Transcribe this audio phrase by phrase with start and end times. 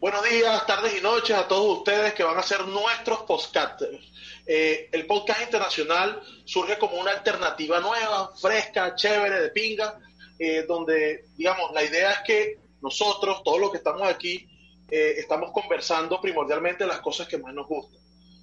[0.00, 3.98] Buenos días, tardes y noches a todos ustedes que van a ser nuestros podcasters.
[4.46, 9.98] Eh, el podcast internacional surge como una alternativa nueva, fresca, chévere, de pinga,
[10.38, 14.48] eh, donde, digamos, la idea es que nosotros, todos los que estamos aquí,
[14.90, 17.99] eh, estamos conversando primordialmente las cosas que más nos gustan.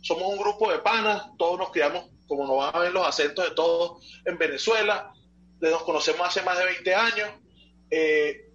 [0.07, 3.43] Somos un grupo de panas, todos nos criamos, como nos van a ver los acentos
[3.43, 5.11] de todos, en Venezuela,
[5.59, 7.29] nos conocemos hace más de 20 años,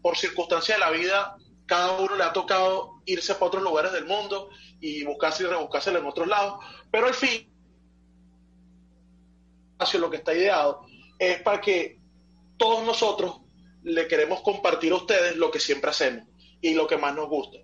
[0.00, 1.36] por circunstancias de la vida
[1.66, 5.90] cada uno le ha tocado irse para otros lugares del mundo y buscarse y rebuscarse
[5.90, 7.50] en otros lados, pero al fin,
[9.98, 10.86] lo que está ideado
[11.18, 11.98] es para que
[12.56, 13.40] todos nosotros
[13.82, 16.26] le queremos compartir a ustedes lo que siempre hacemos
[16.60, 17.58] y lo que más nos gusta.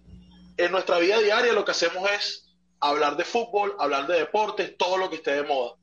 [0.57, 2.48] En nuestra vida diaria lo que hacemos es
[2.81, 5.75] hablar de fútbol, hablar de deportes, todo lo que esté de moda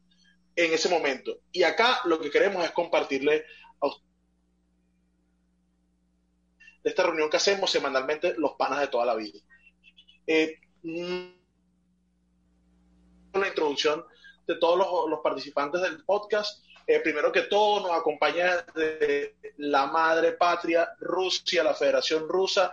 [0.55, 1.39] en ese momento.
[1.51, 3.45] Y acá lo que queremos es compartirle
[3.81, 4.05] a ustedes
[6.85, 9.39] de esta reunión que hacemos semanalmente los panas de toda la vida.
[10.27, 11.25] Eh, mm,
[13.33, 14.05] la introducción
[14.45, 16.63] de todos los, participantes del podcast.
[16.85, 22.71] Eh, primero que todo, nos acompaña de la madre patria Rusia, la Federación Rusa,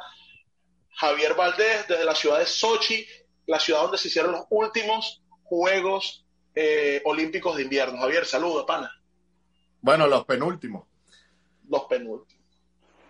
[0.91, 3.07] Javier Valdés, desde la ciudad de Sochi,
[3.47, 7.99] la ciudad donde se hicieron los últimos Juegos eh, Olímpicos de Invierno.
[7.99, 8.91] Javier, saludos, pana.
[9.81, 10.87] Bueno, los penúltimos.
[11.69, 12.45] Los penúltimos.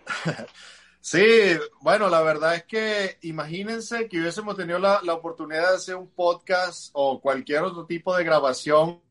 [1.05, 1.21] Sí,
[1.81, 6.09] bueno, la verdad es que imagínense que hubiésemos tenido la, la, oportunidad de hacer un
[6.09, 9.01] podcast o cualquier otro tipo de grabación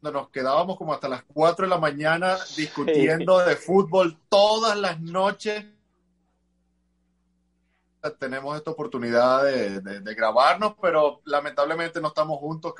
[0.00, 5.64] nos quedábamos como hasta las 4 de la mañana discutiendo de fútbol todas las noches.
[8.18, 12.74] Tenemos esta oportunidad de, de, de grabarnos, pero lamentablemente no estamos juntos.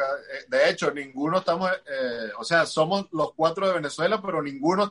[0.48, 4.90] De hecho, ninguno estamos, eh, o sea, somos los cuatro de Venezuela, pero ninguno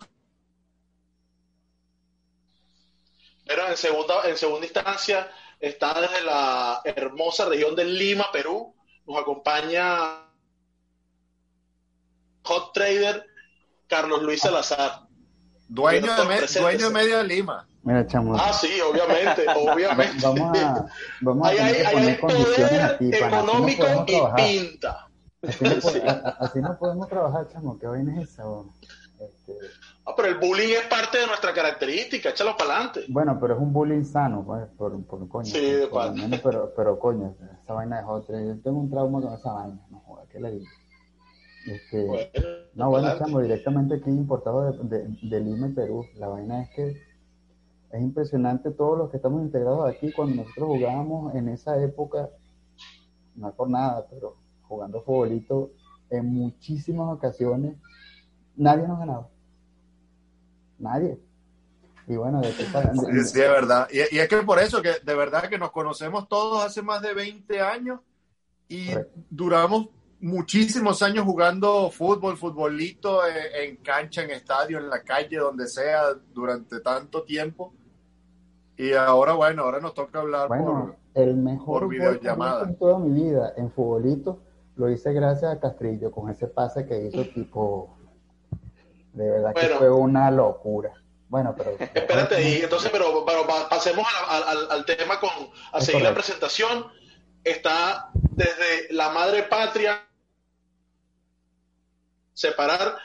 [3.48, 8.76] Pero en segunda, en segunda instancia está desde la hermosa región de Lima, Perú.
[9.06, 10.28] Nos acompaña
[12.44, 13.26] Hot Trader
[13.88, 15.08] Carlos Luis Salazar.
[15.70, 17.68] Dueño de, dueño de Lima.
[17.84, 18.36] Mira, chamo.
[18.36, 20.18] Ah, sí, obviamente, obviamente.
[20.22, 20.86] Vamos a,
[21.22, 25.08] vamos a hay, hay, hay poder aquí, económico no y pinta.
[25.48, 26.00] Así no, sí.
[26.40, 27.78] así no, podemos trabajar, chamo.
[27.80, 28.44] ¿Qué vaina es esa?
[29.20, 29.54] Este...
[30.06, 33.02] Ah, pero el bullying es parte de nuestra característica, échalo para adelante.
[33.10, 35.46] Bueno, pero es un bullying sano, pues, por, por coño.
[35.46, 38.42] Sí, de por, menos, pero, pero coño, esa vaina es otra.
[38.42, 40.66] Yo tengo un trauma con esa vaina, no joda, ¿qué le digo?
[41.68, 42.28] Este, bueno,
[42.76, 46.06] no, bueno, chamo, directamente aquí importado de, de, de Lima Perú.
[46.16, 47.07] La vaina es que
[47.92, 52.30] es impresionante todos los que estamos integrados aquí cuando nosotros jugábamos en esa época,
[53.36, 55.72] no es por nada, pero jugando futbolito
[56.10, 57.78] en muchísimas ocasiones,
[58.56, 59.30] nadie nos ganaba.
[60.80, 61.20] Nadie.
[62.08, 63.88] Y bueno, de, sí, sí, es verdad.
[63.92, 67.02] Y, y, es que por eso, que de verdad que nos conocemos todos hace más
[67.02, 68.00] de 20 años
[68.70, 69.20] y Correcto.
[69.30, 69.88] duramos
[70.20, 76.14] muchísimos años jugando fútbol, futbolito, en, en, cancha, en estadio, en la calle, donde sea,
[76.34, 77.74] durante tanto tiempo.
[78.78, 82.64] Y ahora, bueno, ahora nos toca hablar bueno, por, el mejor por videollamada.
[82.64, 84.40] En toda mi vida, en futbolito,
[84.76, 87.98] lo hice gracias a Castrillo, con ese pase que hizo tipo...
[89.14, 90.94] De verdad bueno, que fue una locura.
[91.28, 91.72] Bueno, pero...
[91.80, 95.32] Espérate, y entonces, pero, pero pasemos al, al, al, tema con...
[95.74, 96.86] A seguir la presentación.
[97.48, 100.06] Está desde la madre patria
[102.34, 102.98] separar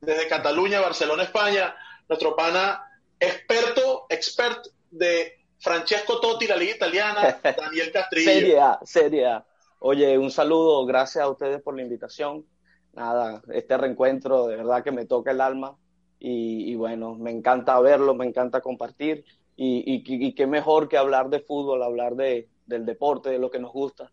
[0.00, 1.76] desde Cataluña, Barcelona, España,
[2.08, 2.82] nuestro pana
[3.18, 8.30] experto, expert de Francesco Totti, la liga italiana, Daniel Castrillo.
[8.32, 9.44] Seria, seria.
[9.80, 12.46] Oye, un saludo, gracias a ustedes por la invitación.
[12.94, 15.76] Nada, este reencuentro de verdad que me toca el alma
[16.18, 19.26] y, y bueno, me encanta verlo, me encanta compartir
[19.56, 23.50] y, y, y, qué mejor que hablar de fútbol, hablar de, del deporte, de lo
[23.50, 24.10] que nos gusta.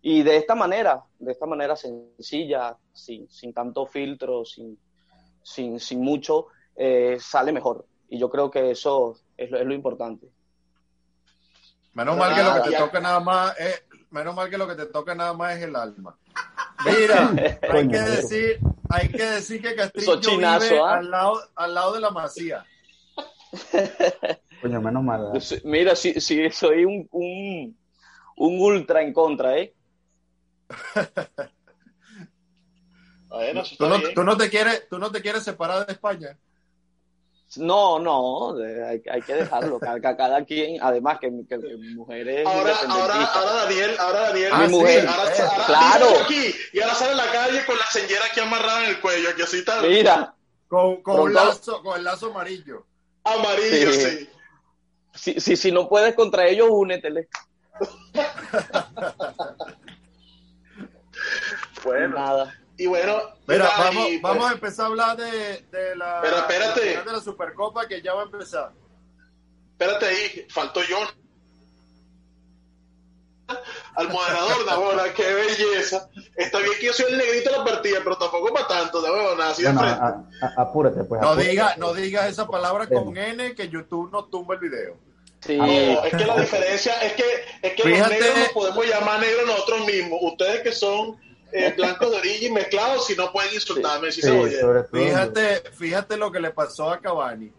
[0.00, 4.78] Y de esta manera, de esta manera sencilla, sin, sin tanto filtro, sin,
[5.42, 7.86] sin, sin mucho, eh, sale mejor.
[8.08, 10.28] Y yo creo que eso es lo, es lo importante.
[11.94, 14.74] Menos mal que lo que te toca nada más es, menos mal que lo que
[14.74, 16.18] te toca nada más es el alma.
[16.84, 18.58] Mira, hay que decir,
[18.90, 20.98] hay que decir que Castrillo vive ¿ah?
[20.98, 22.64] al, lado, al lado de la masía.
[24.60, 25.32] Coño, menos mal.
[25.64, 27.76] Mira, si, si soy un, un,
[28.36, 29.74] un ultra en contra, ¿eh?
[33.78, 36.38] ¿Tú, no, ¿Tú, no, te quieres, ¿Tú no te quieres separar de España?
[37.56, 39.78] No, no, hay, hay que dejarlo.
[39.78, 44.52] Cada, cada, quien, además que, que, mi mujer es ahora, ahora, ahora Daniel, ahora Daniel,
[44.62, 46.06] mi mujer, ahora, eh, claro.
[46.24, 49.30] Aquí, y ahora sale a la calle con la señora aquí amarrada en el cuello,
[49.30, 49.82] aquí así está.
[49.82, 50.34] Mira,
[50.66, 52.86] con, con, un lazo, con el lazo amarillo.
[53.22, 54.00] Amarillo, sí.
[54.00, 54.28] sí.
[55.14, 57.28] Si, si, si no puedes contra ellos, únetele.
[61.84, 62.18] Bueno.
[62.18, 62.54] Nada.
[62.76, 67.02] Y bueno, Mira, vamos, y, vamos a empezar a hablar de, de la, pero espérate.
[67.04, 68.72] de la Supercopa que ya va a empezar.
[69.72, 71.06] Espérate ahí, faltó John.
[73.94, 76.08] Al moderador, Nabona, qué belleza.
[76.34, 79.50] Está bien que yo soy el negrito de la partida, pero tampoco para tanto, Nabona,
[79.50, 80.04] así bueno, de frente.
[80.04, 81.20] A, a, apúrate, pues.
[81.20, 81.50] No, apúrate.
[81.50, 84.96] diga, no digas esa palabra con N que YouTube no tumba el video.
[85.46, 85.56] Sí.
[85.56, 87.24] No, es que la diferencia es que,
[87.62, 90.18] es que Fíjate- los negros nos podemos llamar negros nosotros mismos.
[90.22, 91.16] Ustedes que son
[91.52, 94.84] eh, blancos de orilla y mezclados, si no pueden insultarme, si Sí, se todo.
[94.92, 97.52] Fíjate, fíjate lo que le pasó a Cavani.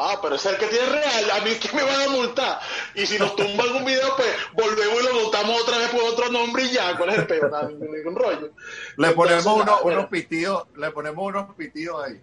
[0.00, 1.30] Ah, pero es el que tiene real.
[1.32, 2.60] A mí es que me van a multar.
[2.94, 6.28] Y si nos tumba algún video, pues volvemos y lo multamos otra vez por otro
[6.30, 6.96] nombre y ya.
[6.96, 7.50] ¿Cuál es el peor?
[7.50, 8.52] Nada, ningún, rollo.
[8.96, 12.20] Le ponemos Entonces, unos, unos pitidos, le ponemos unos pitidos ahí.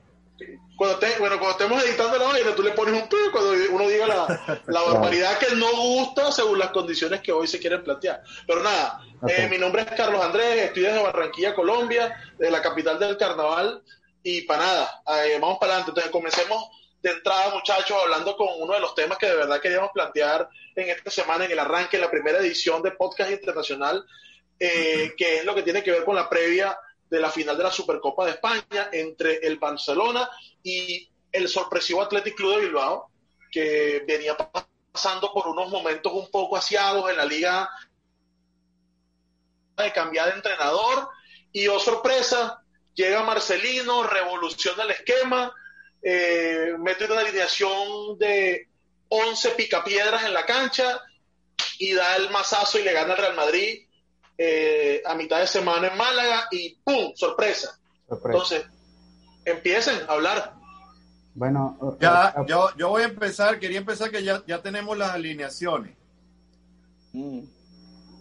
[0.76, 3.88] Cuando, te- bueno, cuando estemos editando la vaina, tú le pones un pie cuando uno
[3.88, 8.22] diga la, la barbaridad que no gusta según las condiciones que hoy se quieren plantear.
[8.46, 13.00] Pero nada, eh, mi nombre es Carlos Andrés, estoy desde Barranquilla, Colombia, de la capital
[13.00, 13.82] del carnaval.
[14.22, 15.92] Y para nada, eh, vamos para adelante.
[15.92, 16.70] Entonces, comencemos
[17.02, 20.90] de entrada, muchachos, hablando con uno de los temas que de verdad queríamos plantear en
[20.90, 24.04] esta semana, en el arranque, en la primera edición de Podcast Internacional,
[24.60, 26.78] eh, que es lo que tiene que ver con la previa
[27.10, 30.30] de la final de la Supercopa de España entre el Barcelona
[30.64, 33.10] y el sorpresivo Athletic Club de Bilbao,
[33.52, 34.36] que venía
[34.92, 37.70] pasando por unos momentos un poco asiados en la liga
[39.78, 41.10] de cambiar de entrenador.
[41.52, 42.64] Y oh sorpresa,
[42.94, 45.54] llega Marcelino, revoluciona el esquema,
[46.02, 48.70] eh, mete una alineación de
[49.10, 51.02] 11 picapiedras en la cancha
[51.80, 53.85] y da el mazazo y le gana al Real Madrid
[54.38, 57.14] eh, a mitad de semana en Málaga y ¡pum!
[57.16, 57.78] sorpresa.
[58.08, 58.34] Sorpresa.
[58.34, 58.66] Entonces,
[59.46, 60.54] empiecen a hablar.
[61.34, 64.98] Bueno, eh, Ya, eh, yo, yo voy a empezar, quería empezar que ya, ya tenemos
[64.98, 65.96] las alineaciones.
[67.14, 67.42] Mm.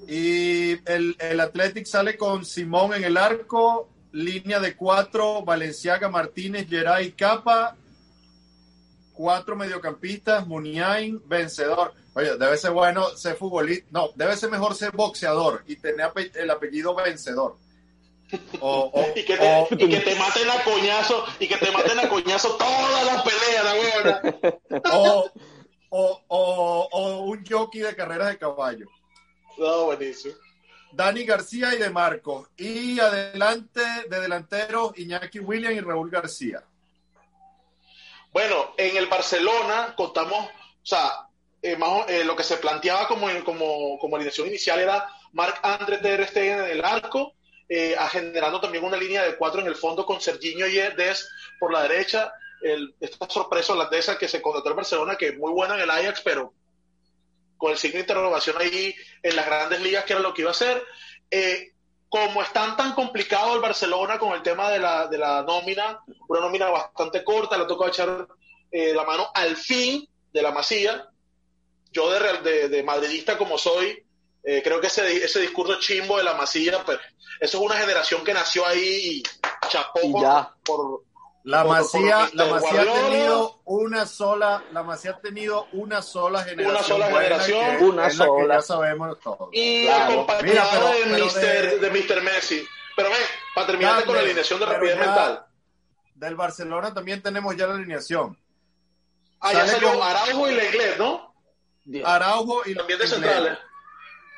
[0.06, 6.69] Y el, el Athletic sale con Simón en el arco, línea de cuatro, Valenciaga, Martínez,
[6.69, 7.76] Geray, Capa,
[9.12, 11.94] cuatro mediocampistas, Muniain, vencedor.
[12.14, 16.50] Oye, debe ser bueno ser futbolista, no, debe ser mejor ser boxeador y tener el
[16.50, 17.56] apellido vencedor.
[18.61, 21.70] O, o- Y que, te, o- y que te maten a coñazo, y que te
[21.72, 24.22] maten a coñazo todas las peleas, la huevona.
[24.93, 25.31] o,
[25.90, 28.87] o- o- o un jockey de carreras de caballo.
[29.58, 30.34] No, buenísimo.
[30.93, 32.49] Dani García y De Marcos.
[32.56, 36.62] Y adelante de delanteros Iñaki William y Raúl García.
[38.32, 40.50] Bueno, en el Barcelona contamos, o
[40.87, 41.28] sea,
[41.64, 41.78] eh,
[42.08, 46.61] eh, lo que se planteaba como, como, como alineación inicial era Marc André Ter Stegen
[46.61, 47.32] en el arco,
[47.69, 51.26] eh, generando también una línea de cuatro en el fondo con Serginho y Des
[51.59, 52.33] por la derecha.
[52.61, 55.90] El, esta sorpresa holandesa que se contrató el Barcelona, que es muy buena en el
[55.90, 56.52] Ajax, pero
[57.56, 60.50] con el signo de interrogación ahí en las grandes ligas, que era lo que iba
[60.50, 60.83] a hacer.
[61.30, 61.73] Eh,
[62.11, 66.40] como están tan complicado el Barcelona con el tema de la, de la nómina, una
[66.40, 68.28] nómina bastante corta, le tocó echar
[68.71, 71.09] eh, la mano al fin de la masía.
[71.94, 74.04] Yo de, real- de, de madridista como soy,
[74.42, 76.98] eh, creo que ese, ese discurso chimbo de la masía, pues
[77.40, 79.22] eso es una generación que nació ahí y
[79.70, 80.52] chapó Y por, ya.
[80.64, 81.02] por-
[81.44, 82.44] La Por- Masía, por la.
[82.46, 86.84] Masía ha tenido una sola, la Masía ha tenido una sola generación.
[86.86, 88.54] sola buena, generación, que una que sola.
[88.56, 89.48] ya sabemos todos.
[89.52, 90.04] y Claro.
[90.22, 91.90] acompañado Mira, pero- de, pero Mr., de- de...
[91.90, 92.22] Mr.
[92.22, 92.66] Messi.
[92.96, 93.18] Pero ven,
[93.54, 95.46] para terminar con la alineación de rapidez ya- mental.
[96.14, 98.38] Del Barcelona también tenemos ya la alineación.
[99.40, 101.34] Ah, ya sale salió con- Araujo y la inglés, ¿no?
[101.85, 102.09] Dios.
[102.09, 103.59] Araujo y También de centrales.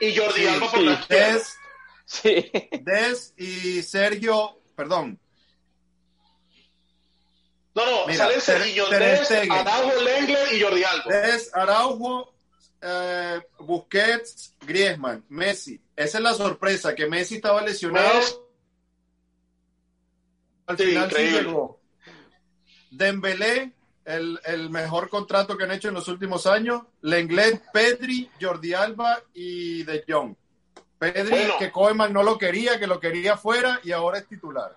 [0.01, 0.85] Y Jordi Sí, Alba por sí.
[0.87, 1.07] la.
[1.09, 1.57] Des,
[2.05, 2.51] Sí.
[2.83, 5.19] Des y Sergio, perdón,
[7.75, 9.51] No, no, Mira, salen Sergio Ter Des.
[9.51, 11.05] Araujo, Lenglet y Jordi Alba.
[11.15, 12.35] Des, Araujo,
[12.81, 15.81] eh, Busquets, Griezmann, Messi.
[15.95, 18.19] Esa es la sorpresa, que Messi estaba lesionado.
[18.19, 18.35] Messi.
[20.67, 21.43] Al Sí, final sí increíble.
[21.43, 21.81] llegó.
[22.91, 23.73] Dembélé,
[24.07, 26.83] el, el mejor contrato que han hecho en los últimos años.
[27.03, 30.35] Lenglet, Pedri, Jordi Alba y De Jong.
[30.99, 34.77] Pedri, que Koeman no lo quería, que lo quería fuera y ahora es titular.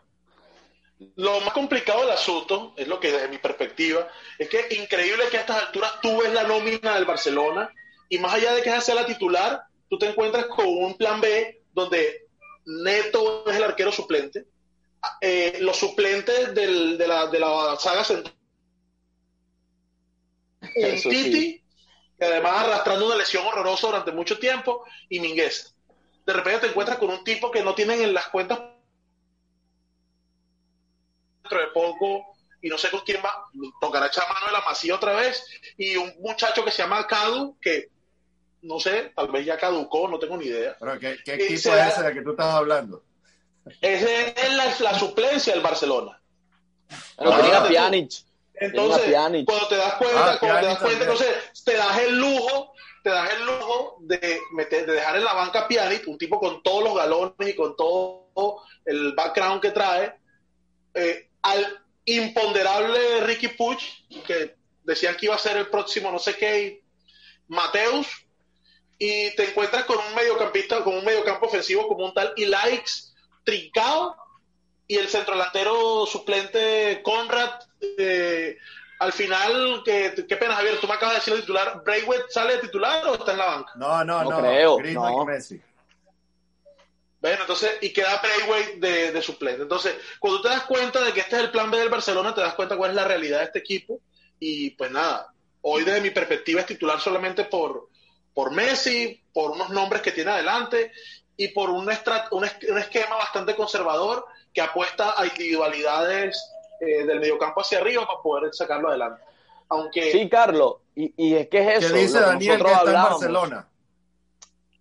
[1.16, 4.06] Lo más complicado del asunto, es lo que desde mi perspectiva,
[4.38, 7.72] es que increíble que a estas alturas tú ves la nómina del Barcelona
[8.10, 11.62] y más allá de que sea la titular, tú te encuentras con un plan B
[11.72, 12.28] donde
[12.66, 14.46] Neto es el arquero suplente,
[15.22, 18.36] eh, los suplentes del, de, la, de la saga central,
[20.84, 21.64] un Titi,
[22.18, 25.74] que además arrastrando una lesión horrorosa durante mucho tiempo, y Minguez.
[26.26, 28.60] De repente te encuentras con un tipo que no tienen en las cuentas
[31.44, 34.96] dentro de poco y no sé con quién va, tocará echar mano de la masía
[34.96, 35.46] otra vez,
[35.78, 37.90] y un muchacho que se llama Cadu, que
[38.62, 40.76] no sé, tal vez ya caducó, no tengo ni idea.
[40.78, 43.04] ¿Pero qué, qué equipo es ese de que tú estás hablando?
[43.82, 46.20] Ese es la, la suplencia del Barcelona.
[47.18, 48.12] Pero tenía Pjanic.
[48.60, 52.74] Entonces, cuando te das cuenta, ah, cuando te das cuenta, entonces te das el lujo,
[53.04, 56.40] te das el lujo de, meter, de dejar en la banca a Pjanic, un tipo
[56.40, 60.14] con todos los galones y con todo el background que trae,
[60.94, 63.82] eh, al imponderable Ricky Puch,
[64.26, 66.84] que decían que iba a ser el próximo no sé qué,
[67.48, 68.08] Mateus,
[68.98, 72.92] y te encuentras con un mediocampista, con un mediocampo ofensivo como un tal Likes
[73.46, 74.18] trincado
[74.90, 78.58] y el centro delantero suplente Conrad eh,
[78.98, 82.56] al final, que, qué pena Javier, tú me acabas de decir el titular, ¿Braithwaite sale
[82.56, 83.72] de titular o está en la banca?
[83.76, 84.78] No, no, no, creo.
[84.80, 85.26] no.
[85.26, 85.62] Messi.
[87.22, 89.62] Bueno, entonces, y queda Braithwaite de, de suplente.
[89.62, 92.42] Entonces, cuando te das cuenta de que este es el plan B del Barcelona, te
[92.42, 94.02] das cuenta cuál es la realidad de este equipo.
[94.40, 95.32] Y pues nada,
[95.62, 97.90] hoy desde mi perspectiva es titular solamente por,
[98.34, 100.92] por Messi, por unos nombres que tiene adelante
[101.40, 101.90] y por un,
[102.32, 108.54] un, esquema bastante conservador que apuesta a individualidades eh, del mediocampo hacia arriba para poder
[108.54, 109.22] sacarlo adelante.
[109.70, 110.12] Aunque...
[110.12, 111.94] Sí, Carlos, y, es que es eso.
[111.94, 113.70] ¿Qué dice Daniel que está en Barcelona?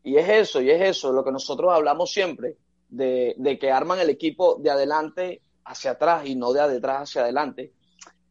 [0.02, 2.56] Y es eso, y es eso, lo que nosotros hablamos siempre,
[2.88, 7.22] de, de que arman el equipo de adelante hacia atrás y no de detrás hacia
[7.22, 7.72] adelante.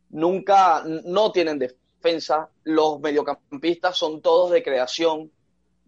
[0.10, 5.32] Nunca, no tienen defensa, los mediocampistas son todos de creación,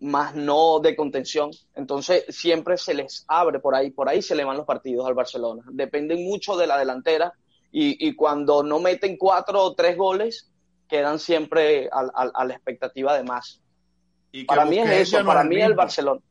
[0.01, 1.51] más no de contención.
[1.75, 5.13] Entonces siempre se les abre por ahí, por ahí se le van los partidos al
[5.13, 5.63] Barcelona.
[5.71, 7.33] Dependen mucho de la delantera
[7.71, 10.49] y, cuando no meten cuatro o tres goles,
[10.87, 13.61] quedan siempre a, la expectativa de más.
[14.47, 16.21] para mí es eso, para mí el Barcelona.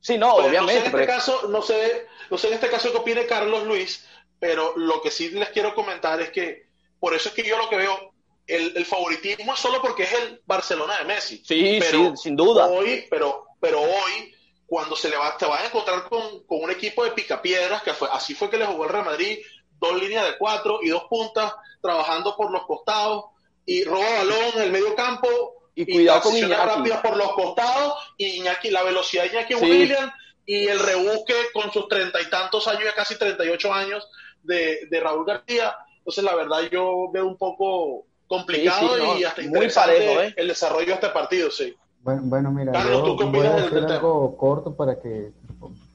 [0.00, 0.60] Sí, no, obviamente.
[0.60, 3.66] No sé en este caso, no sé, no sé en este caso qué opine Carlos
[3.66, 4.04] Luis,
[4.38, 6.66] pero lo que sí les quiero comentar es que
[6.98, 8.13] por eso es que yo lo que veo
[8.46, 11.42] el, favoritismo es solo porque es el Barcelona de Messi.
[11.44, 12.66] Sí, sí, sin duda.
[12.66, 14.34] Hoy, pero, pero hoy,
[14.66, 18.08] cuando se le va, te vas a encontrar con, un equipo de picapiedras, que fue,
[18.12, 19.38] así fue que le jugó el Real Madrid,
[19.78, 23.24] dos líneas de cuatro y dos puntas, trabajando por los costados,
[23.66, 25.28] y roba balón en el medio campo,
[25.74, 26.54] y cuidado con Iñaki.
[26.54, 30.12] rápidas por los costados, y Iñaki, la velocidad de Iñaki Williams,
[30.46, 34.06] y el rebusque con sus treinta y tantos años, ya casi treinta y ocho años,
[34.42, 35.74] de, de Raúl García.
[35.96, 40.34] Entonces, la verdad, yo veo un poco complicado y hasta muy parejo, ¿eh?
[40.36, 41.74] el desarrollo de este partido, sí.
[42.02, 45.32] Bueno, bueno mira, yo voy a hacer algo corto para que,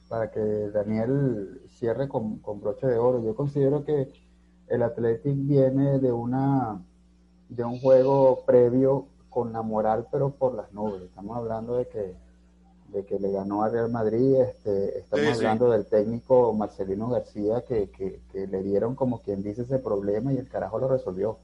[0.08, 3.22] para que Daniel cierre con, con, broche de oro.
[3.24, 4.08] Yo considero que
[4.68, 6.80] el Athletic viene de una
[7.48, 11.02] de un juego previo con la moral, pero por las nubes.
[11.02, 12.14] Estamos hablando de que
[12.92, 17.88] de que le ganó a Real Madrid, este, estamos hablando del técnico Marcelino García que,
[17.90, 21.38] que, que, le dieron como quien dice ese problema y el carajo lo resolvió.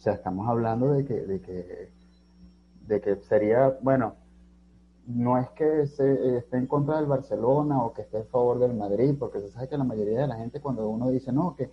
[0.00, 1.90] O sea, estamos hablando de que, de que,
[2.86, 4.14] de que sería, bueno,
[5.06, 8.72] no es que se esté en contra del Barcelona o que esté en favor del
[8.72, 11.68] Madrid, porque se sabe que la mayoría de la gente cuando uno dice, no, que,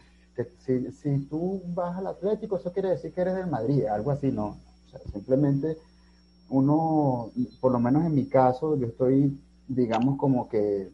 [0.60, 4.30] si, si, tú vas al Atlético, eso quiere decir que eres del Madrid, algo así,
[4.30, 4.48] no.
[4.48, 5.78] O sea, simplemente
[6.50, 7.30] uno,
[7.62, 10.92] por lo menos en mi caso, yo estoy, digamos, como que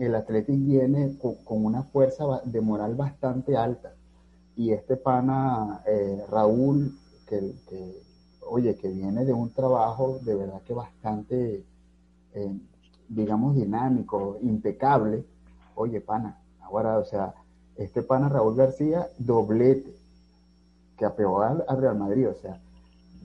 [0.00, 3.94] el Atlético viene con una fuerza de moral bastante alta
[4.60, 6.94] y este pana eh, Raúl,
[7.26, 7.54] que,
[8.46, 11.64] oye, que viene de un trabajo de verdad que bastante,
[12.34, 12.52] eh,
[13.08, 15.24] digamos, dinámico, impecable,
[15.76, 17.32] oye, pana, ahora, o sea,
[17.76, 19.94] este pana Raúl García, doblete,
[20.98, 22.60] que apeó al, Real Madrid, o sea,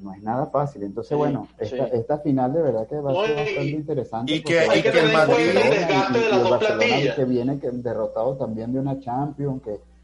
[0.02, 0.84] no es nada fácil.
[0.84, 4.36] Entonces, bueno, esta, esta, final de verdad que va a ser bastante interesante.
[4.36, 5.50] Y que, y que el Madrid
[7.04, 9.95] y, que viene que, derrotado también de una Champions, que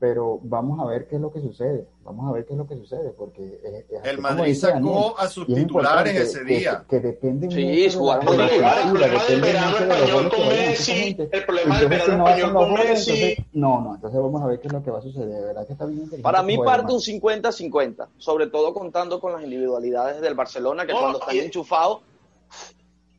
[0.00, 2.66] pero vamos a ver qué es lo que sucede, vamos a ver qué es lo
[2.66, 3.60] que sucede, porque
[4.04, 6.84] el Madrid sacó a sus titulares ese día.
[6.88, 11.88] Que, depende sí, de la el problema del verano español con Messi, el problema del
[11.88, 13.36] verano español con Messi.
[13.52, 15.66] no, no, entonces vamos a ver qué es lo que va a suceder, de verdad
[15.66, 20.34] que está bien Para mí parte un 50-50, sobre todo contando con las individualidades del
[20.34, 22.02] Barcelona, que cuando están enchufados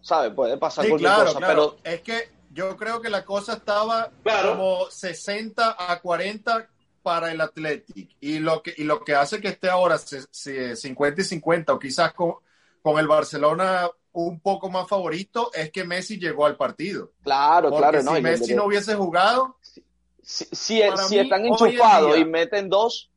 [0.01, 0.31] ¿sabes?
[0.33, 1.75] Puede pasar Sí, cualquier claro, cosa, claro.
[1.83, 4.51] pero Es que yo creo que la cosa estaba Claro.
[4.51, 6.67] como 60 a 40
[7.03, 8.15] para el Athletic.
[8.19, 11.73] Y lo que, y lo que hace que esté ahora se- se- 50 y 50,
[11.73, 12.35] o quizás con,
[12.81, 17.11] con el Barcelona un poco más favorito, es que Messi llegó al partido.
[17.23, 18.21] claro, Porque claro, si no.
[18.21, 19.83] Messi yo- no hubiese jugado, si,
[20.21, 20.81] si- si mí,
[21.19, 23.09] están en enchufados y meten dos,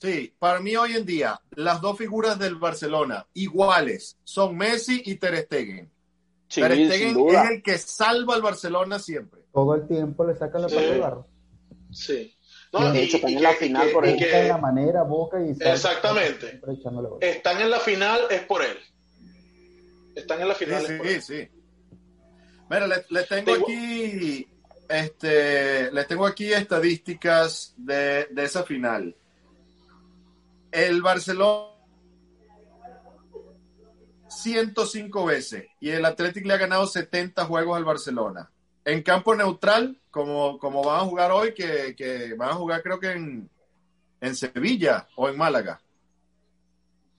[0.00, 5.16] sí, para mí hoy en día, las dos figuras del Barcelona iguales son Messi y
[5.16, 5.90] Ter Stegen.
[6.48, 7.44] Sí, Ter sin Stegen duda.
[7.44, 9.40] es el que salva al Barcelona siempre.
[9.52, 10.74] Todo el tiempo le saca la Sí.
[10.74, 11.26] parte del barro.
[11.92, 12.34] Sí.
[12.70, 14.06] De hecho, están en la que- final que- por
[14.48, 15.02] la manera,
[15.48, 16.60] y sale Exactamente.
[17.20, 18.76] están en la final es por él.
[20.14, 21.22] Están en la Sí, final es por él.
[21.22, 21.48] sí, sí.
[22.70, 23.06] Mira, les,
[23.46, 24.46] Tengo- aquí,
[24.88, 29.16] este, les tengo aquí estadísticas de, de esa final.
[30.70, 31.70] El Barcelona
[34.42, 38.50] 105 veces y el Athletic le ha ganado 70 juegos al Barcelona.
[38.84, 42.98] En campo neutral, como, como van a jugar hoy, que, que van a jugar creo
[42.98, 43.50] que en,
[44.20, 45.80] en Sevilla o en Málaga.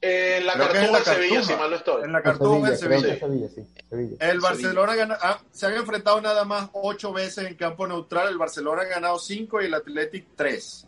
[0.02, 2.04] En la Creo Cartuja la en Sevilla, si mal no estoy.
[2.06, 3.68] En la Cartuja, en Sevilla, sí.
[3.90, 4.18] Sevilla.
[4.32, 8.30] El Barcelona gana- ah, se han enfrentado nada más ocho veces en campo neutral.
[8.30, 10.88] El Barcelona ha ganado cinco y el Athletic tres.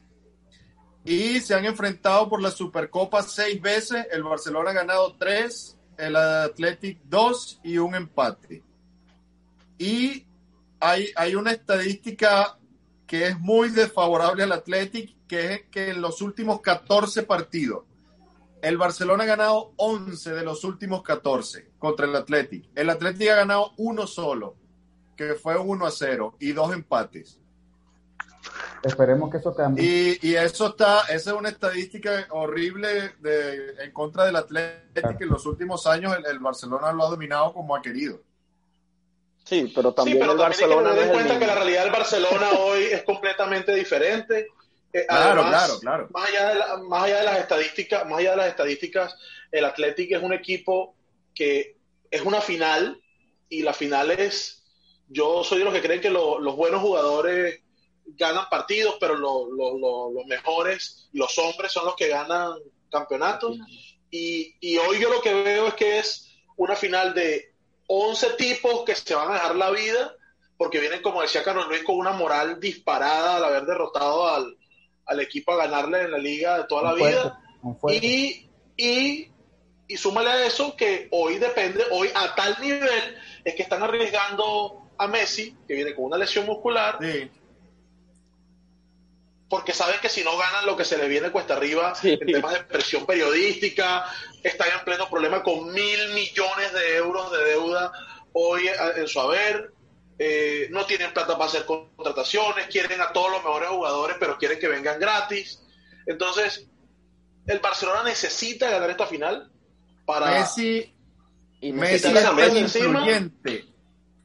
[1.03, 4.07] Y se han enfrentado por la Supercopa seis veces.
[4.11, 8.63] El Barcelona ha ganado tres, el Athletic dos y un empate.
[9.77, 10.25] Y
[10.79, 12.57] hay, hay una estadística
[13.05, 17.83] que es muy desfavorable al Athletic, que es que en los últimos 14 partidos,
[18.61, 22.69] el Barcelona ha ganado 11 de los últimos 14 contra el Athletic.
[22.73, 24.55] El Athletic ha ganado uno solo,
[25.17, 27.40] que fue 1 a 0 y dos empates.
[28.83, 30.17] Esperemos que eso cambie.
[30.21, 35.21] Y, y eso está, esa es una estadística horrible de, en contra del Athletic.
[35.21, 38.21] En los últimos años el, el Barcelona lo ha dominado como ha querido.
[39.43, 41.47] Sí, pero Sí, también pero el también hay que Barcelona tener en el cuenta que
[41.47, 44.47] la realidad del Barcelona hoy es completamente diferente.
[44.93, 46.07] Eh, Claro, además, claro, claro.
[46.11, 49.15] Más allá, de la- más allá de las estadísticas, más allá de las estadísticas,
[49.51, 50.95] el Athletic es un equipo
[51.33, 51.77] que
[52.09, 53.01] es una final
[53.47, 54.63] y la final es,
[55.07, 57.61] yo soy de los que creen que lo- los buenos jugadores
[58.17, 62.53] ganan partidos, pero lo- lo- lo- los mejores los hombres son los que ganan
[62.89, 63.57] campeonatos.
[64.09, 67.53] Y, y hoy yo lo que veo es que es una final de
[67.87, 70.13] 11 tipos que se van a dejar la vida,
[70.57, 74.57] porque vienen, como decía Carlos Luis, con una moral disparada al haber derrotado al,
[75.05, 77.41] al equipo a ganarle en la liga de toda la fuerte, vida.
[78.05, 79.31] Y, y,
[79.87, 84.77] y súmale a eso que hoy depende, hoy a tal nivel es que están arriesgando
[84.97, 87.29] a Messi, que viene con una lesión muscular, Sí.
[89.51, 92.17] Porque saben que si no ganan lo que se les viene cuesta arriba Sí.
[92.19, 94.05] en temas de presión periodística,
[94.41, 97.91] están en pleno problema con mil millones de euros de deuda
[98.31, 99.73] hoy a- en su haber,
[100.17, 104.57] eh, no tienen plata para hacer contrataciones, quieren a todos los mejores jugadores, pero quieren
[104.57, 105.61] que vengan gratis.
[106.07, 106.65] Entonces,
[107.45, 109.51] el Barcelona necesita ganar esta final
[110.05, 110.31] para...
[110.31, 110.95] Messi,
[111.59, 113.65] Y Messi necesita es influyente.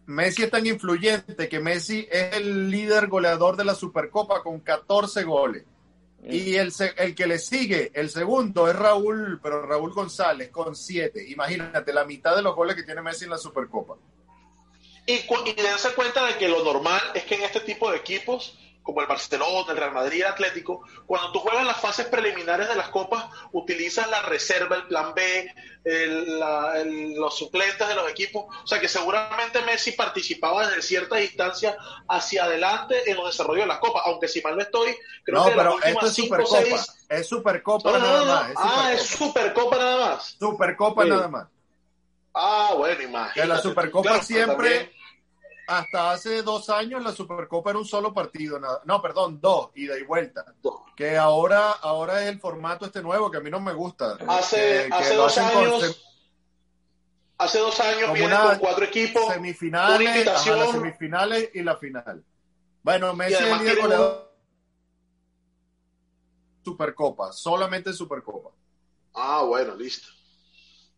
[0.06, 5.24] Messi es tan influyente que Messi es el líder goleador de la Supercopa con 14
[5.24, 5.64] goles.
[6.28, 11.24] Y el, el que le sigue, el segundo, es Raúl, pero Raúl González con 7.
[11.28, 13.94] Imagínate, la mitad de los goles que tiene Messi en la Supercopa.
[15.06, 17.98] Y, cu- y dense cuenta de que lo normal es que en este tipo de
[17.98, 22.68] equipos, como el Barcelona, el Real Madrid, el Atlético, cuando tú juegas las fases preliminares
[22.68, 25.52] de las copas, utilizas la reserva, el plan B,
[25.84, 28.44] el- la- el- los suplentes de los equipos.
[28.62, 31.76] O sea que seguramente Messi participaba desde cierta distancia
[32.08, 35.44] hacia adelante en los desarrollos de las copas, aunque si mal no estoy, creo no,
[35.46, 36.62] que las pero últimas esto es cinco Supercopa.
[36.62, 38.50] seis- Es Supercopa No, nada no, más.
[38.50, 40.36] Es Ah, es Supercopa, nada más.
[40.38, 41.08] Supercopa Sí.
[41.10, 41.46] nada más.
[42.34, 43.40] Ah, bueno, imagínate.
[43.40, 44.92] Que la Supercopa Claro, siempre,
[45.68, 48.58] hasta hace dos años, la Supercopa era un solo partido.
[48.60, 50.44] nada- No, perdón, dos, ida y vuelta.
[50.96, 54.16] Que ahora, ahora es el formato este nuevo que a mí no me gusta.
[54.28, 56.02] Hace, Que- dos con años, sem-
[57.38, 60.58] hace dos años vienen una con cuatro equipos, una semifinales, ajá, invitación.
[60.58, 62.24] las semifinales y la final.
[62.82, 64.26] Bueno, Messi es el líder goleador.
[66.64, 68.50] Supercopa, solamente Supercopa.
[69.14, 70.08] Ah, bueno, listo.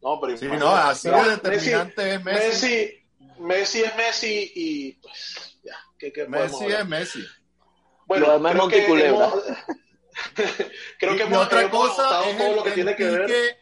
[0.03, 2.47] No, pero Sí, no, así de determinante es Messi.
[2.67, 3.08] Messi,
[3.39, 7.25] Messi es Messi y pues ya, ¿qué, qué Messi es Messi.
[8.07, 9.35] Bueno, Lo demás creo que hemos,
[10.99, 13.59] creo que hemos, otra hemos cosa es todo el, lo que tiene que pique, ver.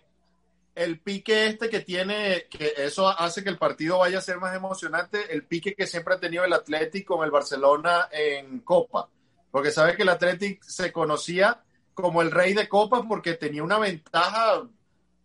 [0.74, 4.54] el pique este que tiene, que eso hace que el partido vaya a ser más
[4.54, 9.08] emocionante, el pique que siempre ha tenido el Atlético con el Barcelona en Copa,
[9.50, 13.78] porque sabe que el Atlético se conocía como el rey de Copa porque tenía una
[13.78, 14.68] ventaja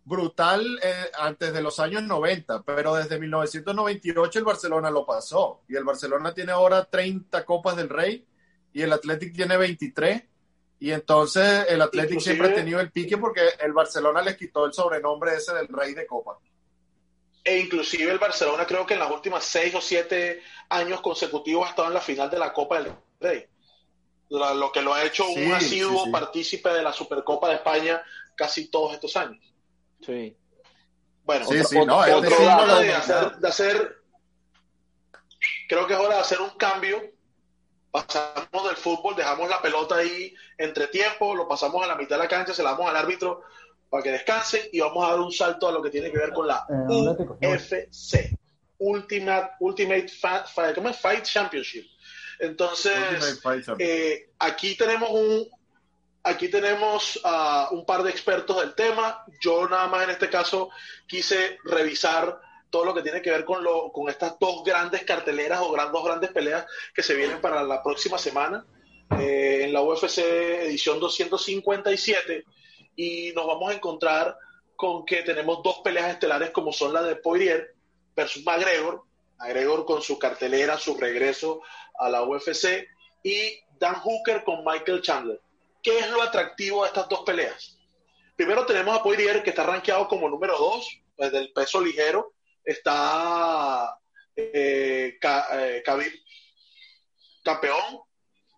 [0.04, 5.76] brutal eh, antes de los años 90, pero desde 1998 el Barcelona lo pasó y
[5.76, 8.26] el Barcelona tiene ahora 30 Copas del Rey
[8.72, 10.22] y el Athletic tiene 23
[10.80, 14.72] y entonces el Athletic siempre ha tenido el pique porque el Barcelona les quitó el
[14.72, 16.38] sobrenombre ese del Rey de Copa.
[17.44, 21.70] E inclusive el Barcelona creo que en las últimas seis o siete años consecutivos ha
[21.70, 23.46] estado en la final de la Copa del Rey.
[24.28, 28.02] Lo que lo ha hecho un asiduo partícipe de la Supercopa de España
[28.34, 29.51] casi todos estos años.
[30.04, 30.36] Sí.
[31.24, 33.96] Bueno, otro, de, hacer,
[35.68, 37.00] creo que es hora de hacer un cambio.
[37.90, 42.22] Pasamos del fútbol, dejamos la pelota ahí entre tiempo, lo pasamos a la mitad de
[42.22, 43.42] la cancha, se la damos al árbitro
[43.90, 46.32] para que descanse y vamos a dar un salto a lo que tiene que ver
[46.32, 48.34] con la eh, UFC,
[48.78, 51.86] Ultimate, Ultimate Fight, Championship.
[52.38, 52.94] Entonces,
[53.78, 55.46] eh, aquí tenemos un,
[56.24, 59.24] aquí tenemos a un par de expertos del tema.
[59.40, 60.70] Yo nada más en este caso
[61.06, 65.60] quise revisar todo lo que tiene que ver con, lo, con estas dos grandes carteleras
[65.60, 68.64] o dos grandes peleas que se vienen para la próxima semana
[69.18, 72.44] eh, en la UFC edición 257
[72.96, 74.38] y nos vamos a encontrar
[74.74, 77.74] con que tenemos dos peleas estelares como son la de Poirier
[78.16, 79.02] versus McGregor,
[79.38, 81.60] McGregor con su cartelera, su regreso
[81.98, 82.88] a la UFC
[83.22, 85.40] y Dan Hooker con Michael Chandler.
[85.82, 87.78] ¿Qué es lo atractivo de estas dos peleas?
[88.36, 92.34] Primero tenemos a Poirier, que está rankeado como número 2, pues del peso ligero.
[92.64, 93.98] Está
[94.36, 95.84] eh, eh
[97.44, 98.00] campeón.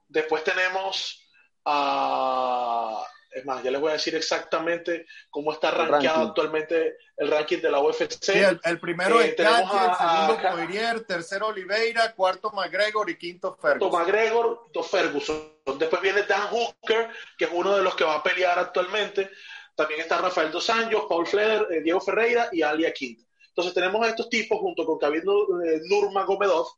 [0.08, 1.20] Después tenemos
[1.64, 3.04] a
[3.34, 7.70] es más, ya les voy a decir exactamente cómo está rankeado actualmente el ranking de
[7.70, 8.12] la UFC.
[8.20, 13.56] Sí, el, primero eh, es Cage, el segundo Poirier, tercero Oliveira, cuarto McGregor y quinto
[13.60, 14.00] Ferguson.
[14.00, 15.52] McGregor, Ferguson.
[15.78, 19.30] Después viene Dan Hooker, que es uno de los que va a pelear actualmente.
[19.74, 23.24] También está Rafael Dos Anjos, Paul Fleder, eh, Diego Ferreira y Alia Quinta.
[23.48, 25.24] Entonces tenemos a estos tipos junto con Khabib
[25.64, 26.68] eh, Nurmagomedov,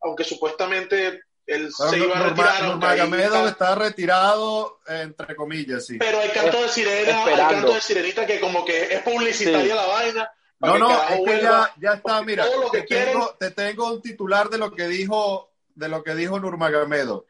[0.00, 3.46] aunque supuestamente él se iba a retirar.
[3.46, 5.98] está retirado, entre comillas, sí.
[5.98, 9.86] Pero el canto de sirena, el canto de sirenita que como que es publicitaria la
[9.86, 10.30] vaina.
[10.60, 14.58] No, no, es que ya, ya está, mira, te, tengo, te, tengo, un titular de
[14.58, 17.24] lo que dijo, de lo que dijo Nurmagomedov.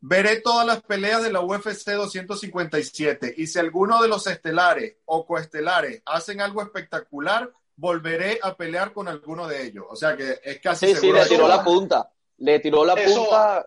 [0.00, 5.26] Veré todas las peleas de la UFC 257 y si alguno de los estelares o
[5.26, 9.86] coestelares hacen algo espectacular, volveré a pelear con alguno de ellos.
[9.88, 11.24] O sea que es casi sí, seguro.
[11.24, 13.66] Sí, le tiró la punta le tiró la punta.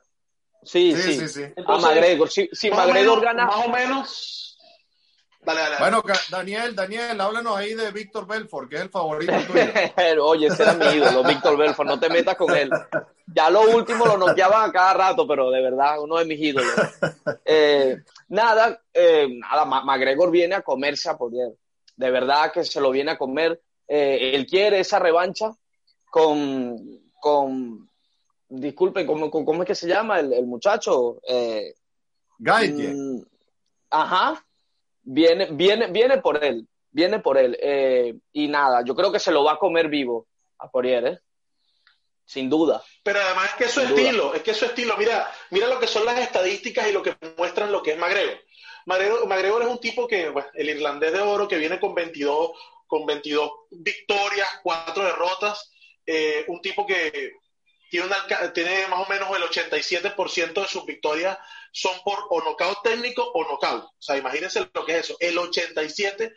[0.63, 1.43] Sí, sí, sí.
[1.65, 2.29] a McGregor.
[2.29, 3.45] Si, si McGregor gana.
[3.45, 4.37] Más o menos.
[5.47, 10.25] Dale, dale, Bueno, Daniel, Daniel, háblanos ahí de Víctor Belfort, que es el favorito tuyo.
[10.25, 12.69] Oye, ese era mi ídolo, Víctor Belfort, no te metas con él.
[13.27, 16.73] Ya lo último lo noqueaban a cada rato, pero de verdad, uno de mis ídolos.
[17.45, 21.53] Eh, nada, eh, nada, McGregor viene a comerse a Poirier.
[21.95, 23.61] De verdad que se lo viene a comer.
[23.87, 25.51] Eh, él quiere esa revancha
[26.09, 26.77] con,
[27.21, 27.86] con
[28.49, 31.19] disculpen, ¿cómo, ¿cómo, es que se llama el, muchacho?
[31.27, 31.73] Eh,
[32.39, 33.19] mm,
[33.89, 34.45] ajá,
[35.03, 37.57] viene, viene, viene por él, viene por él.
[37.61, 40.27] Eh, y nada, yo creo que se lo va a comer vivo
[40.59, 41.19] a Poirier, ¿eh?
[42.25, 42.83] Sin duda.
[43.03, 44.97] Pero además es que es su estilo, es que es su estilo.
[44.97, 48.37] Mira, mira lo que son las estadísticas y lo que muestran lo que es McGregor.
[48.85, 52.51] McGregor, es un tipo que, bueno, el irlandés de oro que viene con 22,
[52.85, 55.71] con 22 victorias, 4 derrotas,
[56.05, 57.33] eh, un tipo que
[57.89, 58.07] tiene,
[58.53, 61.37] tiene más o menos el 87% de sus victorias
[61.71, 63.83] son por o nocaut técnico o nocaut.
[63.83, 65.17] O sea, imagínense lo que es eso.
[65.19, 66.33] El 87%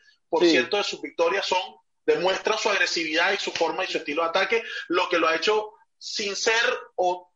[0.76, 1.60] de sus victorias son,
[2.04, 5.36] demuestran su agresividad y su forma y su estilo de ataque, lo que lo ha
[5.36, 6.62] hecho sin ser,
[6.96, 7.32] o,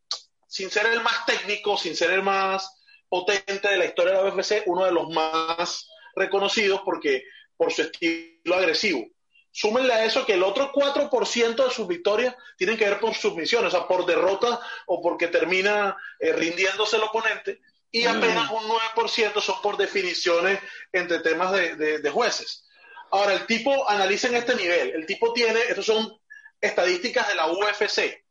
[0.46, 4.34] sin ser el más técnico, sin ser el más potente de la historia de la
[4.34, 7.24] UFC, uno de los más reconocidos porque
[7.56, 9.13] por su estilo agresivo
[9.54, 13.64] súmenle a eso que el otro 4% de sus victorias tienen que ver por submisión,
[13.64, 17.60] o sea, por derrota o porque termina eh, rindiéndose el oponente,
[17.92, 18.64] y apenas un
[18.96, 20.58] 9% son por definiciones
[20.92, 22.66] entre temas de, jueces.
[23.12, 26.20] Ahora, el tipo, analicen este nivel, el tipo tiene, estas son
[26.60, 28.24] estadísticas de la UFC,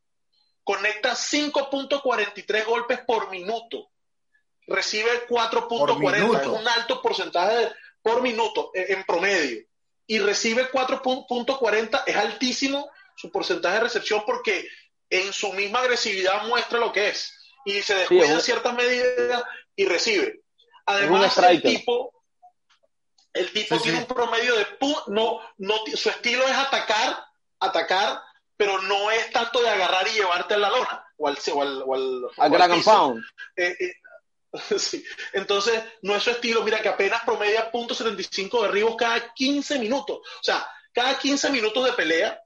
[0.66, 3.92] conecta 5.43 golpes por minuto,
[4.68, 9.66] recibe 4.40, es un alto porcentaje por minuto eh, en promedio
[10.14, 14.68] y recibe 4.40, es altísimo su porcentaje de recepción porque
[15.10, 17.34] en su misma agresividad muestra lo que es
[17.66, 19.44] y se descuida en ciertas medidas
[19.76, 20.42] y recibe.
[20.86, 22.14] Además, el tipo,
[23.34, 24.68] el tipo tiene un promedio de
[25.08, 27.26] no, no, su estilo es atacar,
[27.60, 28.22] atacar,
[28.56, 31.84] pero no es tanto de agarrar y llevarte a la lona o al, o al,
[32.38, 33.24] al, al,
[33.56, 33.94] eh, eh,
[34.78, 35.04] sí.
[35.34, 36.64] Entonces, no es su estilo.
[36.64, 40.18] Mira que apenas promedia .75 derribos cada 15 minutos.
[40.18, 42.40] O sea, cada 15 minutos de pelea,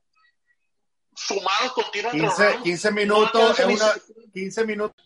[1.15, 3.57] sumados continuos 15, 15 minutos,
[4.33, 5.05] 15 minutos.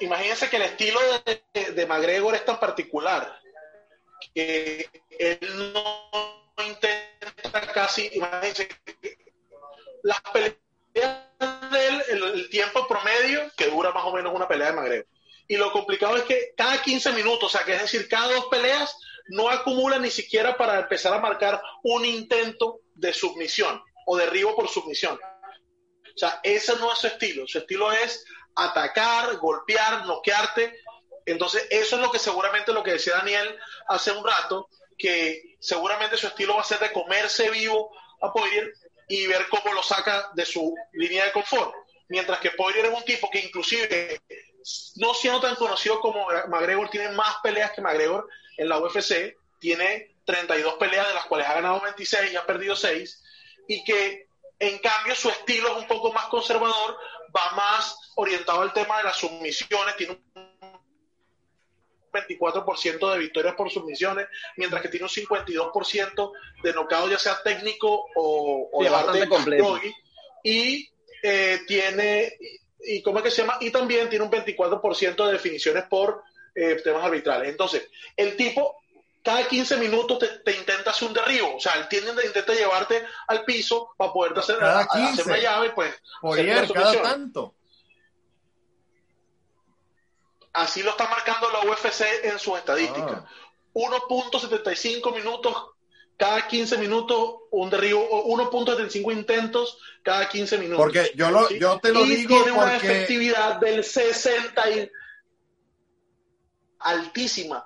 [0.00, 3.38] Imagínense que el estilo de, de McGregor es tan particular
[4.34, 8.68] que él no intenta casi, imagínense,
[10.02, 10.56] las peleas
[10.94, 15.06] de él, el, tiempo promedio que dura más o menos una pelea de McGregor.
[15.50, 18.46] Y lo complicado es que cada 15 minutos, o sea, que es decir, cada dos
[18.46, 18.96] peleas,
[19.30, 24.68] no acumula ni siquiera para empezar a marcar un intento de submisión o derribo por
[24.68, 25.18] submisión.
[25.18, 27.48] O sea, ese no es su estilo.
[27.48, 30.78] Su estilo es atacar, golpear, noquearte.
[31.26, 33.58] Entonces, eso es lo que seguramente lo que decía Daniel
[33.88, 37.90] hace un rato, que seguramente su estilo va a ser de comerse vivo
[38.22, 38.72] a Poirier
[39.08, 41.74] y ver cómo lo saca de su línea de confort.
[42.06, 44.20] Mientras que Poirier es un tipo que inclusive,
[44.96, 50.14] no siendo tan conocido como McGregor, tiene más peleas que McGregor en la UFC, tiene
[50.24, 53.22] 32 peleas de las cuales ha ganado 26 y ha perdido 6,
[53.68, 56.96] y que en cambio su estilo es un poco más conservador,
[57.34, 60.50] va más orientado al tema de las submisiones, tiene un
[62.12, 68.06] 24% de victorias por submisiones, mientras que tiene un 52% de nocao, ya sea técnico
[68.16, 69.78] o, o de arte completo.
[70.42, 70.90] Y
[71.22, 72.36] eh, tiene,
[72.84, 73.58] y ¿cómo es que se llama?
[73.60, 76.22] Y también tiene un 24% de definiciones por
[76.54, 77.48] eh, temas arbitrales.
[77.48, 78.80] Entonces, el tipo
[79.22, 81.56] cada 15 minutos te, intenta hacer un derribo.
[81.56, 85.94] O sea, él tiende, intenta llevarte al piso para poder hacer, hacer una llave, pues.
[86.72, 87.54] cada tanto.
[90.52, 93.22] Así lo está marcando la UFC en sus estadísticas.
[93.72, 95.14] 1.75 ah.
[95.14, 95.54] minutos
[96.20, 100.84] cada 15 minutos, un derribo, 1.75 intentos cada 15 minutos.
[100.84, 104.90] Porque yo, lo, yo te lo y digo tiene una efectividad del 60 y
[106.80, 107.64] altísima,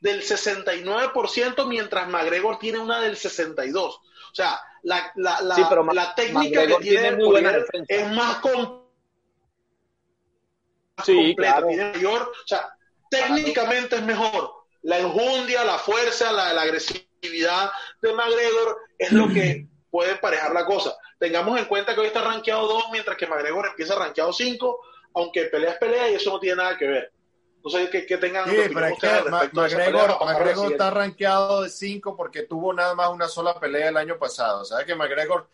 [0.00, 3.76] del 69%, mientras McGregor tiene una del 62%.
[3.76, 4.00] O
[4.32, 8.80] sea, la, la, la, la técnica que tiene, tiene es más completa
[11.04, 11.66] sí, claro.
[11.66, 12.74] mayor, o sea,
[13.10, 14.54] técnicamente es mejor.
[14.84, 16.64] La enjundia, la fuerza, la,
[17.20, 20.96] agresividad de McGregor es lo que puede emparejar la cosa.
[21.18, 24.80] Tengamos en cuenta que hoy está rankeado 2, mientras que McGregor empieza rankeado 5,
[25.14, 27.12] aunque pelea es pelea y eso no tiene nada que ver.
[27.62, 28.48] No sé que, tengan.
[28.48, 33.28] Sí, pero es que McGregor, McGregor está rankeado de 5 porque tuvo nada más una
[33.28, 34.64] sola pelea el año pasado.
[34.64, 35.46] ¿Sabes que McGregor,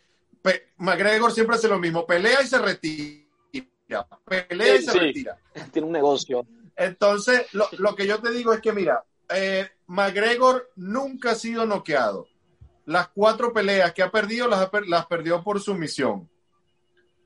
[0.77, 2.07] McGregor siempre hace lo mismo?
[2.07, 3.27] Pelea y se retira
[4.25, 5.39] pelea y se retira.
[5.73, 6.47] Tiene un negocio.
[6.77, 12.27] Entonces, lo, que yo te digo es que, mira, eh, McGregor nunca ha sido noqueado.
[12.85, 16.31] Las cuatro peleas que ha perdido las, las perdió por sumisión.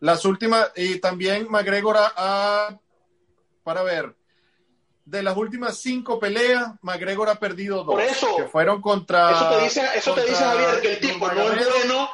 [0.01, 2.79] Las últimas, y también McGregor ha,
[3.63, 4.17] para ver,
[5.05, 7.95] de las últimas cinco peleas, McGregor ha perdido dos.
[7.95, 8.37] Por eso.
[8.37, 9.33] Que fueron contra.
[9.33, 12.09] Eso te dice, eso te dice Javier, que el tipo no es bueno.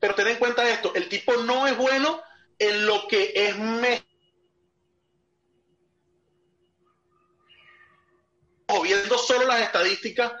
[0.00, 2.20] Pero ten en cuenta esto: el tipo no es bueno
[2.58, 4.04] en lo que es mejor.
[8.68, 10.32] O viendo solo las estadísticas,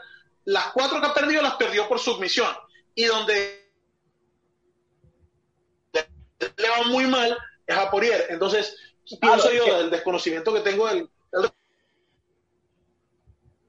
[0.44, 2.54] las cuatro que ha perdido las perdió por submisión.
[2.94, 3.70] Y donde
[5.92, 7.36] le va muy mal
[7.66, 8.26] es a Porier.
[8.30, 8.76] Entonces,
[9.20, 11.08] pienso yo del desconocimiento que tengo del,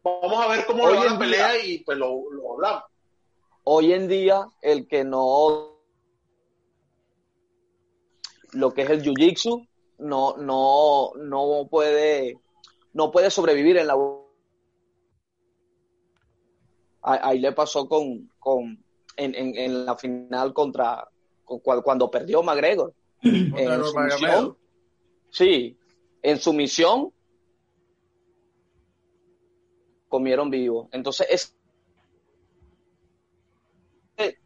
[0.03, 2.83] Vamos a ver cómo lo va la pelea y pues lo hablamos.
[3.65, 5.77] Hoy en día, el que no
[8.53, 9.67] lo que es el jiu-jitsu
[9.99, 12.39] no, no, no puede
[12.93, 13.95] no puede sobrevivir en la
[17.07, 18.83] ahí le pasó con, con
[19.15, 21.07] en, en, la final contra
[21.43, 22.93] cuando perdió McGregor.
[23.21, 24.57] En su misión,
[25.29, 25.77] sí
[26.27, 27.13] en su misión
[30.09, 30.89] comieron vivo.
[30.91, 31.53] Entonces es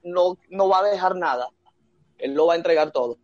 [0.04, 1.50] no, no va a dejar nada.
[2.18, 3.18] Él lo va a entregar todo.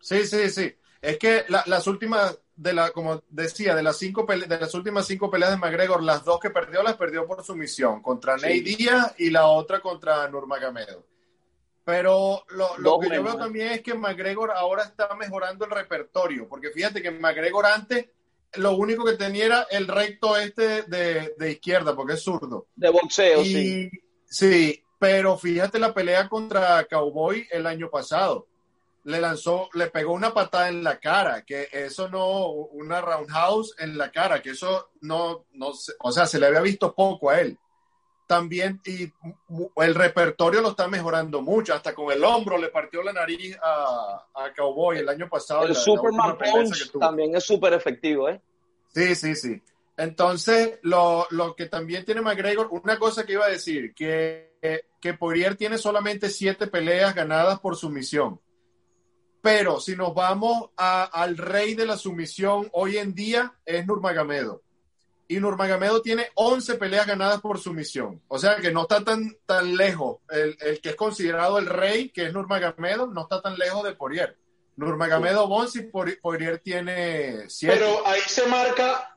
[0.00, 0.74] Sí, sí, sí.
[1.00, 5.30] Es que las últimas, de la, como decía, de las cinco de las últimas cinco
[5.30, 9.30] peleas de McGregor, las dos que perdió las perdió por sumisión, contra Ney Díaz y
[9.30, 11.04] la otra contra Nurmagomedov.
[11.84, 16.70] Pero lo, que yo veo también es que McGregor ahora está mejorando el repertorio, porque
[16.70, 18.06] fíjate que McGregor antes
[18.54, 22.66] lo único que tenía era el recto este de, de izquierda, porque es zurdo.
[22.74, 23.88] De boxeo, sí.
[24.26, 28.47] Sí, pero fíjate la pelea contra Cowboy el año pasado
[29.08, 33.96] le lanzó, le pegó una patada en la cara, que eso no, una roundhouse en
[33.96, 37.58] la cara, que eso no, no, o sea, se le había visto poco a él.
[38.26, 39.10] también, y
[39.82, 44.26] el repertorio lo está mejorando mucho, hasta con el hombro le partió la nariz a,
[44.34, 45.64] a Cowboy el año pasado.
[45.64, 48.40] El Superman Punch también es súper efectivo, ¿eh?
[48.94, 49.62] Sí, sí, sí.
[49.96, 54.52] Entonces, lo, lo, que también tiene McGregor, una cosa que iba a decir, que,
[55.00, 58.40] que Poirier tiene solamente siete peleas ganadas por sumisión.
[59.48, 64.60] Pero si nos vamos al rey de la sumisión hoy en día, es Nurmagomedov
[65.28, 68.22] y Nurmagomedov tiene 11 peleas ganadas por sumisión.
[68.28, 70.18] O sea que no está tan, tan lejos.
[70.30, 74.36] El, que es considerado el rey, que es Nurmagomedov, no está tan lejos de Poirier.
[74.76, 77.74] Nurmagomedov 11 y Poirier tiene 7.
[77.74, 79.16] Pero ahí se marca,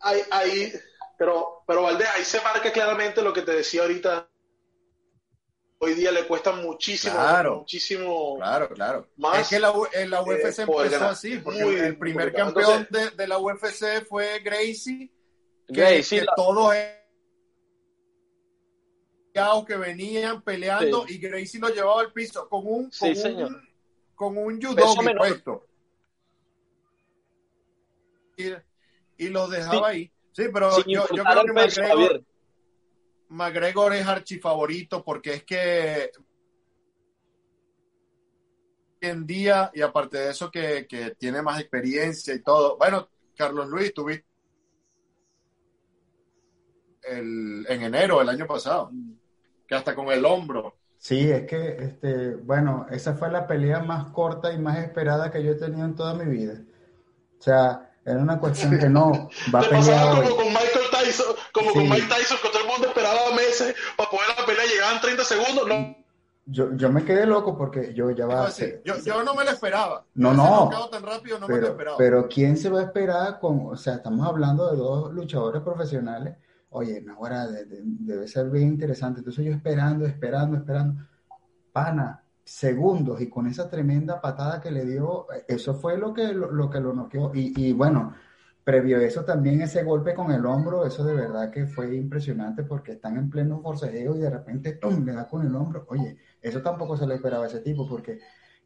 [0.00, 0.72] ahí, ahí,
[1.18, 4.29] pero, pero Valdés, ahí se marca claramente lo que te decía ahorita.
[5.82, 8.36] Hoy día le cuesta muchísimo, claro, muchísimo.
[8.36, 9.08] Claro, claro.
[9.16, 13.08] Más, es que la, en la UFC eh, empezó así, porque el primer campeón de,
[13.10, 15.10] de la UFC fue Gracie
[15.66, 16.74] que, que todos
[19.66, 23.62] que venían peleando y Gracie lo llevaba al piso con un, con un,
[24.14, 25.66] con un judo puesto.
[28.36, 30.12] Y, y lo dejaba ahí.
[30.32, 32.22] Sí, pero yo, yo, creo que McGregor,
[33.30, 36.10] McGregor es archifavorito porque es que
[39.00, 42.76] en día, y aparte de eso que, que tiene más experiencia y todo.
[42.76, 44.26] Bueno, Carlos Luis, tuviste
[47.02, 48.90] el, en enero del año pasado,
[49.66, 50.76] que hasta con el hombro.
[50.98, 55.42] Sí, es que, este, bueno, esa fue la pelea más corta y más esperada que
[55.42, 56.60] yo he tenido en toda mi vida.
[57.38, 60.16] O sea, era una cuestión que no va a pelear.
[60.16, 64.10] como con Michael Tyson, como con Mike Tyson, que todo el mundo esperaba meses para
[64.10, 65.96] poder la pelea, llegaban 30 segundos, no.
[66.46, 69.50] Yo, yo me quedé loco porque yo ya va a yo, yo, no me lo
[69.50, 70.04] esperaba.
[70.14, 70.68] No, no.
[70.90, 73.94] Tan rápido, no pero, me lo pero ¿quién se va a esperar con, o sea,
[73.94, 76.34] estamos hablando de dos luchadores profesionales
[76.70, 79.20] oye, ahora debe ser bien interesante.
[79.20, 81.02] Entonces yo esperando, esperando, esperando.
[81.72, 86.70] Pana, segundos y con esa tremenda patada que le dio, eso fue lo que lo,
[86.70, 87.30] que lo noqueó.
[87.34, 88.14] Y, bueno,
[88.64, 92.62] previo a eso también ese golpe con el hombro, eso de verdad que fue impresionante
[92.64, 95.04] porque están en pleno forcejeo y de repente ¡tum!
[95.04, 95.86] le da con el hombro.
[95.88, 98.18] Oye, eso tampoco se le esperaba a ese tipo porque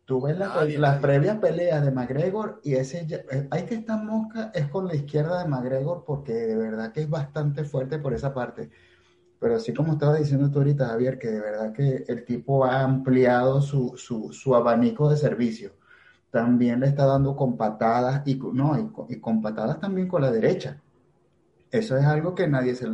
[0.04, 4.68] Tú ves las previas peleas de McGregor y ese eh, hay que estar mosca es
[4.68, 8.70] con la izquierda de McGregor porque de verdad que es bastante fuerte por esa parte.
[9.40, 12.83] Pero así como estaba diciendo tú ahorita, Javier, que de verdad que el tipo ha
[12.83, 15.72] ampliado su, su, su abanico de servicio.
[16.35, 20.81] También le está dando con patadas y, no, y, con, patadas también con la derecha.
[21.70, 22.88] Eso es algo que nadie se,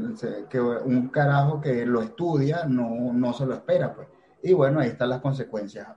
[0.51, 4.09] que un carajo que lo estudia no, no se lo espera, pues.
[4.43, 5.89] Y bueno, ahí están las consecuencias.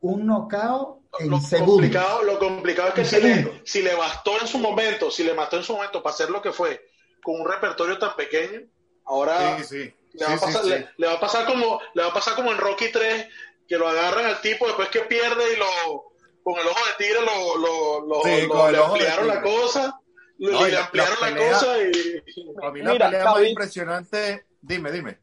[0.00, 4.46] Un knockout en lo Complicado, lo complicado es que si le, si le, bastó en
[4.46, 6.88] su momento, si le bastó en su momento para hacer lo que fue
[7.22, 8.62] con un repertorio tan pequeño,
[9.04, 12.50] ahora Le, va a pasar, le, va a pasar como le va a pasar como
[12.50, 13.26] en Rocky 3
[13.68, 16.08] que lo agarran al tipo después que pierde y lo
[16.52, 18.24] con el ojo de tigre lo, lo, lo,
[18.70, 20.00] le ampliaron la cosa
[20.38, 22.22] le, ampliaron la, cosa y
[22.62, 25.18] a mí la pelea más impresionante dime dime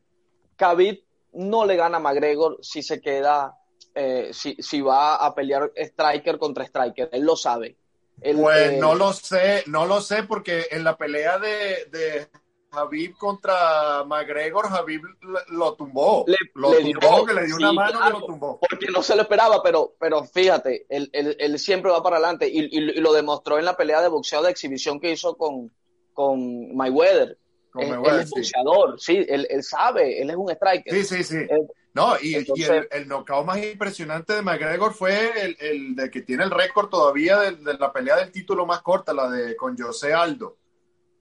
[0.56, 3.58] Khabib no le gana a McGregor si se queda
[3.98, 7.10] eh, si, si, va a pelear striker contra striker.
[7.14, 7.78] Él lo sabe.
[8.22, 12.28] pues no lo sé, no lo sé porque en la pelea de, de
[12.76, 15.02] Javib contra McGregor, Javib
[15.50, 16.26] lo tumbó.
[16.28, 18.60] Le, lo tumbó, que le dio una mano que lo tumbó.
[18.60, 22.78] Porque no se lo esperaba, pero, pero fíjate, él, él, siempre va para adelante y,
[22.78, 25.72] y, lo demostró en la pelea de boxeo de exhibición que hizo con,
[26.14, 27.38] con Mayweather.
[27.72, 30.94] Con él, es boxeador, sí, él, él, sabe, él es un striker.
[30.94, 31.48] Sí, sí, sí.
[31.96, 36.44] No, y, el, el knockout más impresionante de McGregor fue el, el de que tiene
[36.44, 40.58] el récord todavía de, la pelea del título más corta, la de con José Aldo.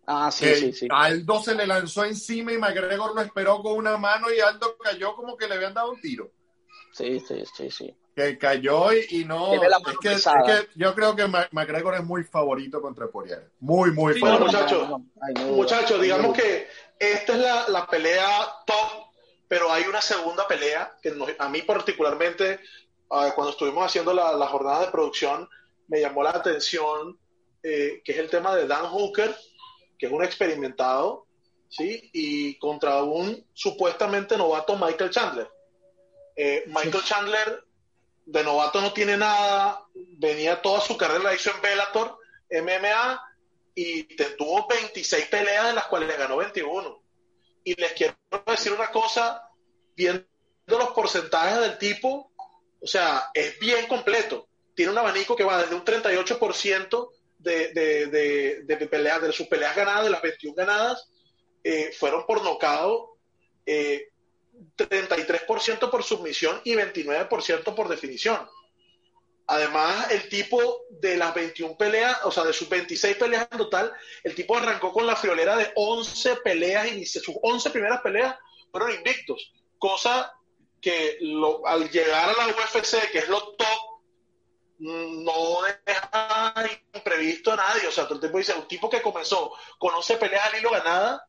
[0.06, 0.88] Ah, sí, sí, sí.
[0.90, 5.14] Aldo se le lanzó encima y McGregor lo esperó con una mano y Aldo cayó
[5.14, 6.30] como que le habían dado un tiro.
[6.92, 7.94] Sí, sí, sí, sí.
[8.14, 9.54] Que cayó y, no.
[9.54, 9.60] Es
[10.00, 13.50] que, es que, yo creo que McGregor es muy favorito contra Poirier.
[13.60, 14.46] Muy, muy favorito.
[14.46, 14.88] muchachos,
[15.46, 18.28] muchachos, digamos que esta es la, la pelea
[18.66, 19.04] top
[19.48, 22.60] pero hay una segunda pelea que a mí particularmente,
[23.08, 25.48] cuando estuvimos haciendo la, jornada de producción,
[25.88, 27.18] me llamó la atención,
[27.62, 29.34] eh, que es el tema de Dan Hooker,
[30.04, 31.26] que es un experimentado,
[31.70, 32.10] ¿sí?
[32.12, 35.48] Y contra un supuestamente novato Michael Chandler.
[36.36, 37.64] Eh, Michael Chandler
[38.26, 42.18] de novato no tiene nada, venía toda su carrera, la hizo en Bellator,
[42.50, 43.22] MMA,
[43.74, 44.02] y
[44.36, 47.02] tuvo 26 peleas, de las cuales le ganó 21
[47.64, 48.14] y les quiero
[48.46, 49.48] decir una cosa,
[49.96, 50.26] viendo
[50.66, 52.30] los porcentajes del tipo,
[52.78, 54.48] o sea, es bien completo.
[54.74, 57.08] Tiene un abanico que va desde un 38%
[57.44, 61.08] de, de, de, de, peleas, de sus peleas ganadas, de las 21 ganadas,
[61.62, 63.18] eh, fueron por nocao
[63.66, 64.08] eh,
[64.76, 68.48] 33% por submisión y 29% por definición.
[69.46, 73.92] Además, el tipo de las 21 peleas, o sea, de sus 26 peleas en total,
[74.22, 78.36] el tipo arrancó con la friolera de 11 peleas y sus 11 primeras peleas
[78.70, 80.32] fueron invictos, cosa
[80.80, 83.66] que lo, al llegar a la UFC, que es lo top,
[84.78, 86.54] no deja
[86.94, 87.86] imprevisto a nadie.
[87.88, 90.70] O sea, todo el tiempo dice, un tipo que comenzó con 11 peleas al hilo
[90.70, 91.26] ganada,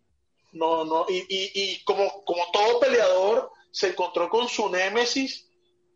[0.53, 5.45] no, no, y, y, y como, como todo peleador, se encontró con su némesis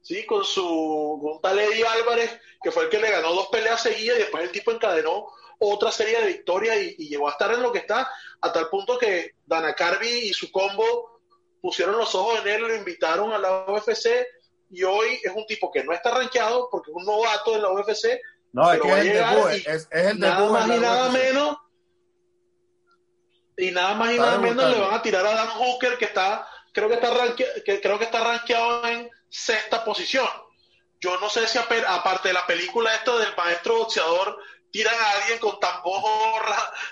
[0.02, 0.26] ¿sí?
[0.26, 4.18] Con su con tal Eddie Álvarez, que fue el que le ganó dos peleas seguidas
[4.18, 5.28] y después el tipo encadenó
[5.60, 8.10] otra serie de victorias y, llegó a estar en lo que está,
[8.42, 11.22] a tal punto que Dana Carby y su combo
[11.62, 14.08] pusieron los ojos en él, lo invitaron a la UFC
[14.70, 17.72] y hoy es un tipo que no está rankeado porque es un novato en la
[17.72, 18.20] UFC.
[18.52, 21.58] No, es que es el, debut, es, el nada más y nada menos
[23.58, 26.48] y nada más y nada menos le van a tirar a Dan Hooker que está
[26.74, 30.28] creo que está que creo que está rankeado en sexta posición.
[31.00, 34.38] Yo no sé si aparte de la película esto del maestro boxeador,
[34.72, 36.42] tiran a alguien con tan bajo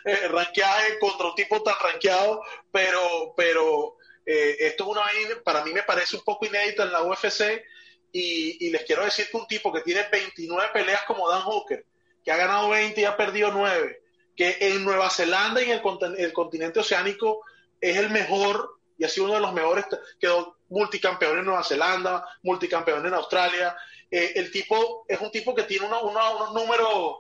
[0.05, 3.96] eh, ranqueaje contra un tipo tan ranqueado, pero, pero
[4.29, 5.03] eh, esto es una
[5.41, 7.63] para mí me parece un poco inédito en la UFC
[8.11, 11.85] y, les quiero decir que un tipo que tiene 29 peleas como Dan Hooker,
[12.23, 14.01] que ha ganado 20 y ha perdido 9,
[14.35, 17.41] que en Nueva Zelanda y en el, el continente oceánico
[17.79, 19.85] es el mejor y ha sido uno de los mejores,
[20.19, 23.77] quedó multicampeón en Nueva Zelanda, multicampeón en Australia.
[24.11, 27.19] Eh, el tipo es un tipo que tiene unos números,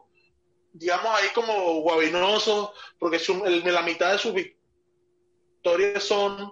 [0.73, 3.21] digamos, ahí como guabinosos, porque
[3.71, 6.51] la mitad de sus victorias son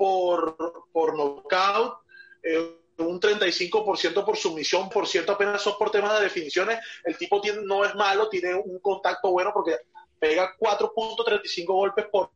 [0.00, 0.56] por,
[0.94, 1.98] por knockout,
[2.42, 6.78] eh, un 35% por sumisión, por ciento apenas son por temas de definiciones.
[7.04, 9.76] El tipo tiene, no es malo, tiene un contacto bueno porque
[10.18, 12.30] pega 4.35 golpes por,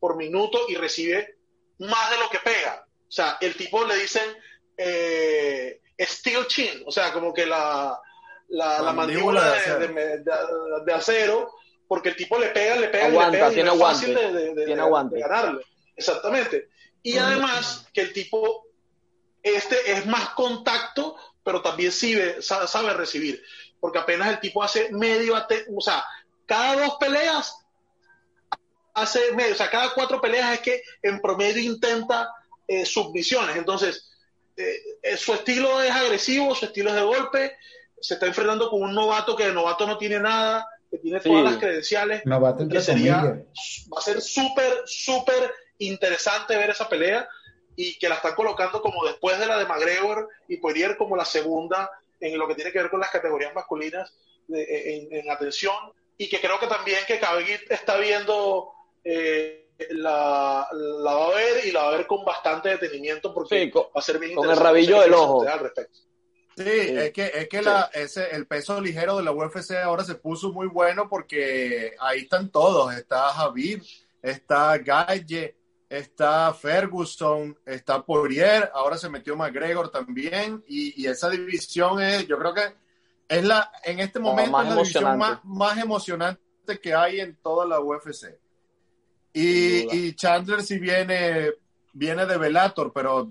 [0.00, 1.36] por minuto y recibe
[1.80, 2.86] más de lo que pega.
[3.06, 4.24] O sea, el tipo le dicen
[4.78, 8.00] eh, steel chin, o sea, como que la,
[8.48, 9.52] la, mandíbula,
[10.82, 11.52] de, acero.
[11.86, 14.64] porque el tipo le pega, le pega, le pega tiene y es fácil de,
[15.20, 15.62] ganarle.
[15.94, 16.68] Exactamente.
[17.06, 18.66] Y además que el tipo
[19.40, 23.40] este es más contacto, pero también sabe, sabe recibir,
[23.78, 25.34] porque apenas el tipo hace medio,
[25.72, 26.04] o sea,
[26.46, 27.64] cada dos peleas
[28.94, 32.28] hace medio, o sea, cada cuatro peleas es que en promedio intenta
[32.66, 33.54] eh, submisiones.
[33.54, 34.10] Entonces,
[34.56, 37.56] eh, eh, su estilo es agresivo, su estilo es de golpe,
[38.00, 41.44] se está enfrentando con un novato que de novato no tiene nada, que tiene todas
[41.44, 42.22] las credenciales.
[42.24, 47.28] Novato que sería, va a ser súper, súper interesante ver esa pelea
[47.76, 51.24] y que la están colocando como después de la de McGregor y Poirier como la
[51.24, 54.14] segunda en lo que tiene que ver con las categorías masculinas
[54.48, 55.76] en, atención
[56.16, 58.70] y que creo que también que Khabib está viendo
[59.04, 63.82] eh, la, va a ver y la va a ver con bastante detenimiento porque va
[63.94, 65.46] a ser bien con el rabillo del ojo.
[65.46, 65.98] Al respecto.
[66.56, 70.14] Sí, es que, es que la, ese, el peso ligero de la UFC ahora se
[70.14, 72.94] puso muy bueno porque ahí están todos.
[72.94, 73.82] Está Javid,
[74.22, 75.54] está Galle,
[75.88, 80.64] está Ferguson, está Poirier, ahora se metió McGregor también.
[80.66, 82.74] Y, y, esa división es, yo creo que
[83.28, 86.40] es la, en este momento, la división más, más emocionante
[86.82, 88.38] que hay en toda la UFC.
[89.32, 91.52] Y, Chandler sí viene,
[91.92, 93.30] viene de Velator, pero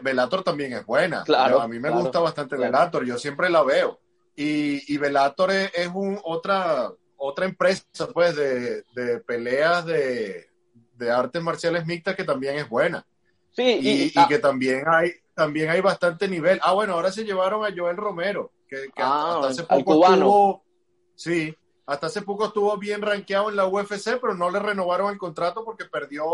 [0.00, 1.22] Velator también es buena.
[1.24, 4.00] Claro, a mí me gusta bastante Velator, yo siempre la veo.
[4.36, 10.48] Y, y Velator es, un, otra, otra empresa pues, de, de peleas de,
[10.96, 13.06] de, artes marciales mixtas que también es buena.
[13.52, 16.60] Sí, y, y, que también hay, también hay bastante nivel.
[16.62, 20.64] Ah, bueno, ahora se llevaron a Joel Romero, que, ah, hasta hace poco estuvo,
[21.14, 21.54] sí,
[21.86, 25.64] hasta hace poco estuvo bien rankeado en la UFC, pero no le renovaron el contrato
[25.64, 26.24] porque perdió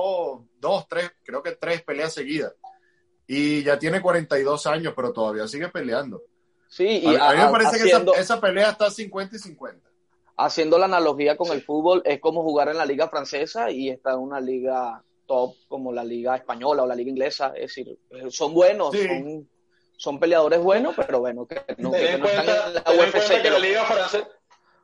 [0.60, 2.54] dos, tres, creo que tres peleas seguidas.
[3.26, 6.22] Y ya tiene 42 años, pero todavía sigue peleando.
[6.68, 9.89] Sí, y a, mí me parece que esa, pelea está 50 y 50.
[10.42, 14.12] Haciendo la analogía con el fútbol, es como jugar en la liga francesa y está
[14.12, 17.52] en una liga top como la liga española o la liga inglesa.
[17.54, 17.98] Es decir,
[18.30, 18.94] son buenos,
[19.96, 23.42] son, peleadores buenos, pero bueno, que no, están en la UFC.
[23.42, 24.28] Que la liga francesa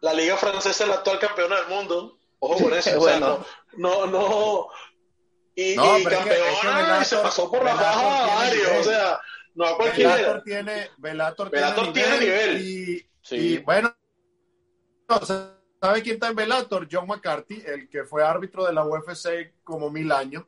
[0.00, 2.18] la liga francesa es la actual campeona del mundo.
[2.38, 2.96] Ojo con eso.
[2.98, 3.44] bueno.
[3.76, 4.68] no, no,
[5.54, 8.70] Y, no, y campeona y se pasó por la baja a varios.
[8.80, 9.20] O sea,
[9.54, 10.14] no a cualquiera.
[10.14, 12.60] Velator tiene, Velator, Velator tiene, nivel.
[12.62, 13.94] Y, y bueno,
[15.80, 16.88] ¿sabe quién está en Velator?
[16.90, 20.44] John McCarthy, el que fue árbitro de la UFC como mil años.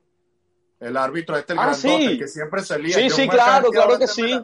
[0.81, 2.97] El árbitro este, el ah, grandote, el que siempre salía.
[2.97, 4.41] Sí, sí, claro, claro que sí.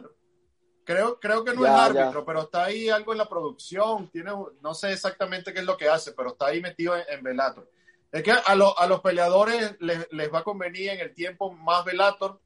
[0.83, 4.09] Creo, creo que no es árbitro, pero está ahí algo en la producción.
[4.11, 7.67] Tiene, no sé exactamente qué es lo que hace, pero está ahí metido en, Velator.
[8.11, 11.83] Es que a, a los peleadores les, les, va a convenir en el tiempo más
[11.85, 12.39] Velator,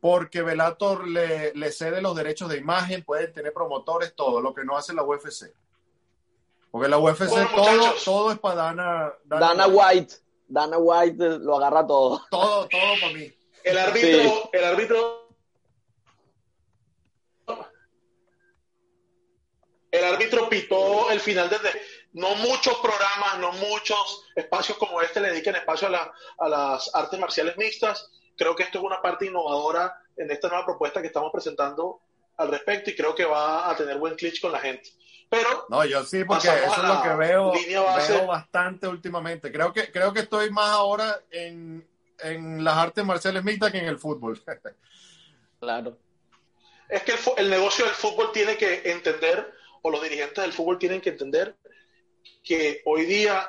[0.00, 4.64] porque Velator le, le, cede los derechos de imagen, pueden tener promotores, todo, lo que
[4.64, 5.54] no hace la UFC.
[6.72, 10.14] Porque la UFC todo, todo es para Dana, Dana, White.
[10.48, 12.22] Dana White lo agarra todo.
[12.30, 13.30] Todo, todo para mí.
[13.62, 15.28] El árbitro, el árbitro
[19.90, 21.78] el árbitro pitó el final desde
[22.14, 27.20] no muchos programas, no muchos espacios como este le dediquen espacio a, a, las artes
[27.20, 28.10] marciales mixtas.
[28.34, 32.00] Creo que esto es una parte innovadora en esta nueva propuesta que estamos presentando
[32.38, 34.88] al respecto y creo que va a tener buen cliché con la gente.
[35.32, 39.50] Pero no, yo sí, porque eso es lo que veo, veo bastante últimamente.
[39.50, 43.86] Creo que creo que estoy más ahora en, en las artes marciales mixtas que en
[43.86, 44.38] el fútbol.
[45.58, 45.96] claro.
[46.86, 50.78] Es que el, el negocio del fútbol tiene que entender o los dirigentes del fútbol
[50.78, 51.56] tienen que entender
[52.44, 53.48] que hoy día...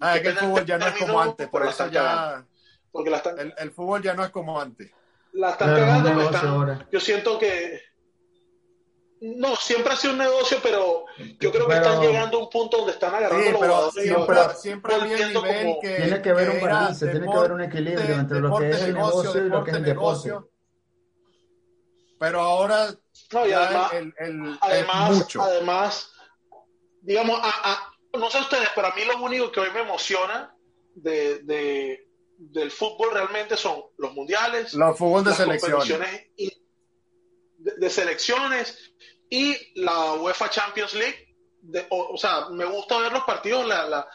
[0.00, 2.44] Ah, es que el fútbol ya no es como antes, por eso ya...
[2.90, 4.90] Porque la están, el, el, fútbol ya no es como antes.
[5.34, 6.22] La están cagando.
[6.22, 7.89] Están, yo siento que...
[9.22, 12.48] No, siempre ha sido un negocio, pero yo creo que pero, están llegando a un
[12.48, 13.90] punto donde están agarrando sí, los pero.
[13.90, 15.96] Siempre, siempre había nivel como, que...
[15.96, 18.94] Tiene que haber un balance, tiene que haber un equilibrio entre lo que es el
[18.94, 20.50] negocio, y lo que es el negocio.
[22.18, 22.94] Pero ahora
[23.32, 25.42] no, y además, el, el, además, mucho.
[25.42, 26.12] además,
[27.02, 30.54] digamos, a, a, no sé ustedes, pero a mí lo único que hoy me emociona
[30.94, 32.08] de, de,
[32.38, 36.26] del fútbol realmente son los mundiales, los fútbol de las selecciones.
[36.36, 36.52] Y,
[37.58, 38.94] de, de, selecciones
[39.30, 41.26] y la UEFA Champions League.
[41.62, 44.08] De, o, o, sea, me gusta ver los partidos, la, la,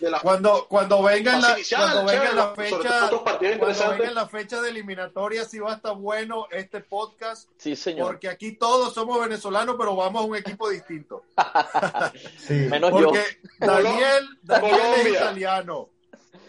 [0.00, 5.44] la cuando cuando venga la cuando venga la fecha cuando venga la fecha de eliminatoria
[5.44, 8.06] si va a estar bueno este podcast sí señor.
[8.06, 11.22] porque aquí todos somos venezolanos pero vamos a un equipo distinto.
[12.38, 12.54] Sí.
[12.54, 13.22] menos porque
[13.60, 15.90] yo Daniel Daniel es italiano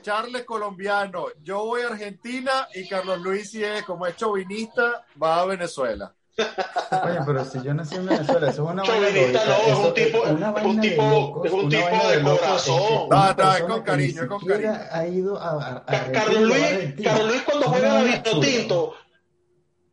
[0.02, 1.28] Charles colombiano.
[1.44, 6.14] Yo voy a Argentina y Carlos Luis si es como es chauvinista va a Venezuela.
[6.40, 10.26] Oye, pero si yo nací en Venezuela, eso es una Chovinista no, es un tipo,
[10.26, 10.32] es
[10.66, 13.10] un tipo, es un tipo de corazón.
[13.10, 14.74] No, no, es con cariño, es con cariño.
[14.92, 18.96] Ha ido a, a Carlos Luis, Carlos Luis cuando juega la vino tinto,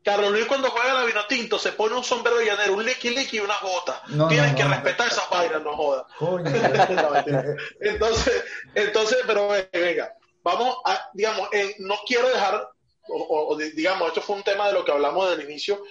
[0.07, 3.39] Carlos Luis cuando juega la vino tinto se pone un sombrero llanero, un liqui liqui
[3.39, 4.01] y una bota.
[4.07, 6.07] No, Tienes no, que respetar esas vainas, no jodas.
[7.81, 8.45] entonces,
[8.77, 12.71] entonces, pero venga, vamos a, digamos, eh, no quiero dejar,
[13.09, 15.83] o, o, digamos, esto fue un tema de lo que hablamos del inicio,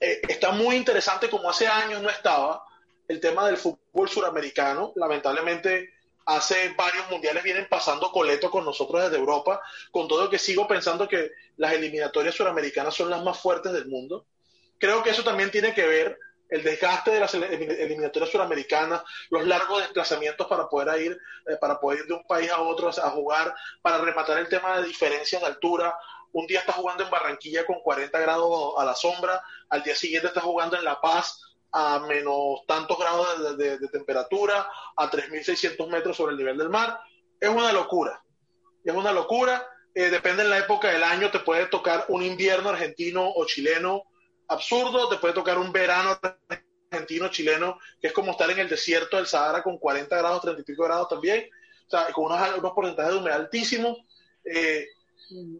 [0.00, 2.64] eh, está muy interesante como hace años no estaba
[3.06, 4.92] el tema del fútbol suramericano.
[4.96, 5.90] Lamentablemente
[6.26, 9.60] hace varios mundiales vienen pasando coleto con nosotros desde Europa,
[9.92, 14.26] con todo que sigo pensando que las eliminatorias suramericanas son las más fuertes del mundo.
[14.78, 16.18] Creo que eso también tiene que ver
[16.48, 22.04] el desgaste de las eliminatorias suramericanas, los largos desplazamientos para poder ir, eh, para poder
[22.06, 25.96] de un país a otro a jugar, para rematar el tema de diferencias de altura,
[26.32, 30.28] un día estás jugando en Barranquilla con 40 grados a la sombra, al día siguiente
[30.28, 31.40] estás jugando en La Paz
[31.78, 34.66] a menos tantos grados de, de, de temperatura,
[34.96, 36.98] a 3.600 metros sobre el nivel del mar.
[37.38, 38.22] Es una locura,
[38.82, 39.68] es una locura.
[39.94, 44.04] Eh, depende en la época del año, te puede tocar un invierno argentino o chileno
[44.48, 46.18] absurdo, te puede tocar un verano
[46.90, 50.62] argentino, chileno, que es como estar en el desierto del Sahara con 40 grados, 30
[50.62, 51.50] y pico grados también,
[51.86, 53.98] o sea, con unos, unos porcentajes de humedad altísimos.
[54.44, 54.86] Eh,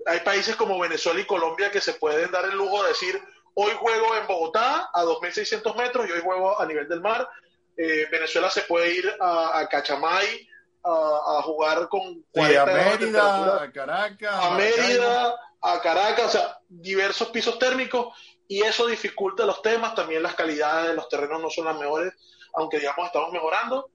[0.06, 3.20] hay países como Venezuela y Colombia que se pueden dar el lujo de decir,
[3.59, 7.28] hoy juego en Bogotá a 2.600 metros y hoy juego a nivel del mar.
[7.76, 10.48] Eh, Venezuela se puede ir a, a Cachamay
[10.84, 16.30] a, a, jugar con 40 sí, a Mérida, a Caracas, a Mérida, a Caracas, o
[16.30, 18.14] sea, diversos pisos térmicos
[18.46, 22.12] y eso dificulta los temas, también las calidades de los terrenos no son las mejores,
[22.54, 23.90] aunque digamos estamos mejorando.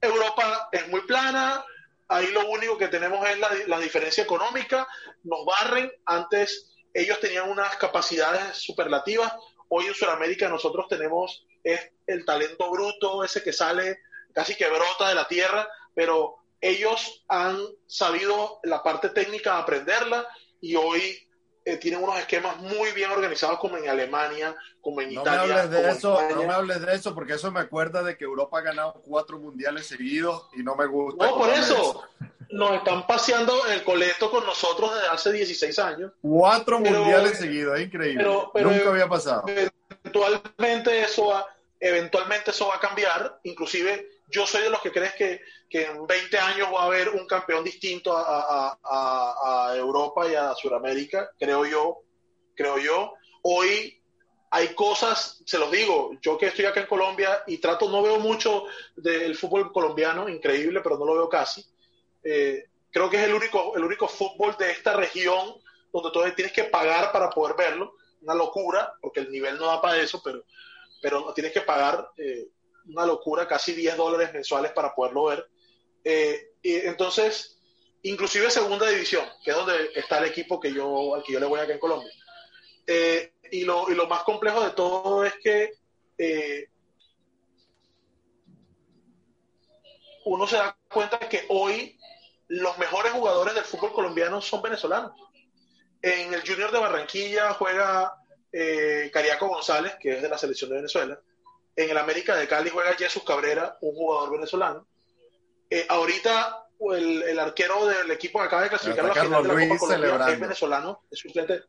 [0.00, 1.64] Europa es muy plana,
[2.08, 4.86] ahí lo único que tenemos es la, la, diferencia económica,
[5.22, 9.32] nos barren, antes ellos tenían unas capacidades superlativas,
[9.68, 13.98] hoy en Sudamérica nosotros tenemos es el talento bruto, ese que sale
[14.32, 20.26] casi que brota de la tierra, pero ellos han sabido la parte técnica aprenderla
[20.60, 21.18] y hoy
[21.66, 25.54] eh, tienen unos esquemas muy bien organizados como en Alemania, como en no Italia.
[25.54, 28.24] Me hables de eso, no me hables de eso porque eso me acuerda de que
[28.24, 31.26] Europa ha ganado cuatro mundiales seguidos y no me gusta.
[31.26, 31.62] No, por eso.
[31.74, 32.04] eso.
[32.54, 36.12] Nos están paseando el coleto con nosotros desde hace 16 años.
[36.22, 38.22] Cuatro pero, mundiales seguidos, es increíble.
[38.22, 39.44] Pero, pero, Nunca había pasado.
[39.48, 41.46] Eventualmente eso va,
[41.80, 43.40] eventualmente eso va a cambiar.
[43.42, 47.08] Inclusive yo soy de los que crees que, que en 20 años va a haber
[47.08, 52.02] un campeón distinto a, a, a, a Europa y a Sudamérica, creo yo,
[52.54, 53.14] creo yo.
[53.42, 54.00] Hoy
[54.50, 58.20] hay cosas, se los digo, yo que estoy acá en Colombia y trato, no veo
[58.20, 61.64] mucho del fútbol colombiano, increíble, pero no lo veo casi.
[62.24, 65.54] Eh, creo que es el único, el único fútbol de esta región
[65.92, 67.96] donde todavía tienes que pagar para poder verlo.
[68.22, 70.44] Una locura, porque el nivel no da para eso, pero,
[71.00, 72.48] pero tienes que pagar eh,
[72.86, 75.48] una locura, casi 10 dólares mensuales para poderlo ver.
[76.02, 77.58] Eh, entonces,
[78.02, 81.46] inclusive segunda división, que es donde está el equipo que yo, al que yo le
[81.46, 82.12] voy acá en Colombia.
[82.86, 85.72] Eh, y, lo, y, lo, más complejo de todo es que
[90.24, 91.93] uno se da cuenta que hoy
[92.48, 95.12] los mejores jugadores del fútbol colombiano son venezolanos.
[96.02, 98.14] En el Junior de Barranquilla juega
[98.52, 101.18] eh, Cariaco González, que es de la selección de Venezuela.
[101.76, 104.86] En el América de Cali juega Jesús Cabrera, un jugador venezolano.
[105.70, 109.48] Eh, ahorita el, el, arquero del equipo que acaba de clasificar a la final de
[109.48, 111.62] la Copa Colombia es venezolano, es suplente,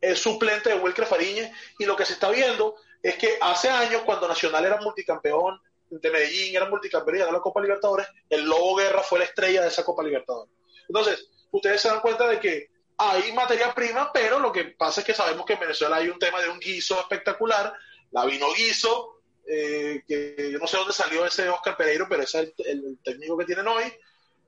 [0.00, 1.50] es suplente de Wilker Fariñez.
[1.78, 6.10] Y lo que se está viendo es que hace años, cuando Nacional era multicampeón de
[6.10, 9.68] Medellín, era multicampeón y ganó la Copa Libertadores, el Lobo Guerra fue la estrella de
[9.68, 10.52] esa Copa Libertadores.
[10.88, 15.06] Entonces, ustedes se dan cuenta de que hay materia prima, pero lo que pasa es
[15.06, 17.72] que sabemos que en Venezuela hay un tema de un guiso espectacular,
[18.12, 22.40] la vino guiso, eh, que yo no sé dónde salió ese Oscar Pereiro, pero ese
[22.56, 23.84] es el, técnico que tienen hoy,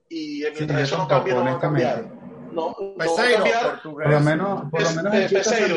[0.09, 2.05] y mientras eso no cambie, no va a cambiar.
[2.53, 3.83] No, no va a cambiar.
[3.83, 5.77] Por lo menos, por lo menos en Peseiro,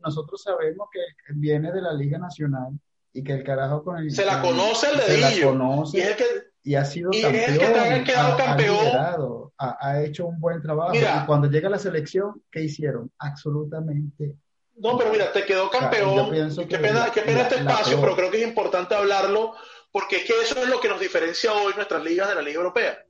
[0.00, 1.00] nosotros sabemos que
[1.34, 2.72] viene de la Liga Nacional
[3.12, 4.10] y que el carajo con el...
[4.10, 5.54] Se la conoce el dedillo.
[5.92, 6.24] y, es el que,
[6.62, 7.42] y ha sido y campeón.
[7.42, 9.52] Es el que ha quedado campeón.
[9.58, 10.92] Ha, ha, hecho un buen trabajo.
[10.92, 13.10] Mira, y cuando llega la selección, ¿qué hicieron?
[13.18, 14.36] Absolutamente
[14.78, 16.30] no, pero mira, te quedó campeón.
[16.68, 19.54] qué pena, qué pena este espacio, pero creo que es importante hablarlo
[19.90, 22.58] porque es que eso es lo que nos diferencia hoy nuestras ligas de la Liga
[22.58, 23.04] Europea.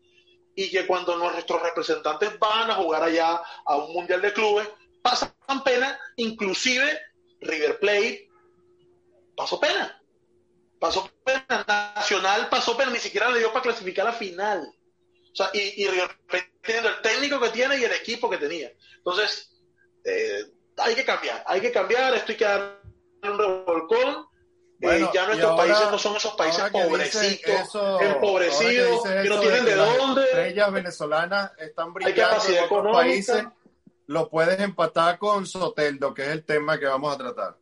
[0.55, 4.69] Y que cuando nuestros representantes van a jugar allá a un Mundial de Clubes,
[5.03, 5.33] pasan
[5.65, 6.87] pena, inclusive
[7.41, 8.28] River Plate
[9.39, 10.03] pasó pena.
[10.81, 11.65] Pasó pena.
[11.95, 14.75] Nacional pasó pena, ni siquiera le dio para clasificar a la final.
[15.33, 15.89] O sea, y, y
[16.61, 18.73] teniendo el técnico que tiene y el equipo que tenía.
[18.97, 19.57] Entonces,
[20.05, 20.45] eh,
[20.77, 22.81] hay que cambiar, hay que cambiar, esto hay que dar
[23.23, 24.27] un revolcón.
[24.81, 30.25] Eh, ya nuestros países no son esos países pobrecitos, empobrecidos, que no tienen de, dónde.
[30.25, 33.45] Estrellas venezolanas están brillando en otros países.
[34.07, 37.58] Lo puedes empatar con Soteldo, que es el tema que vamos a tratar.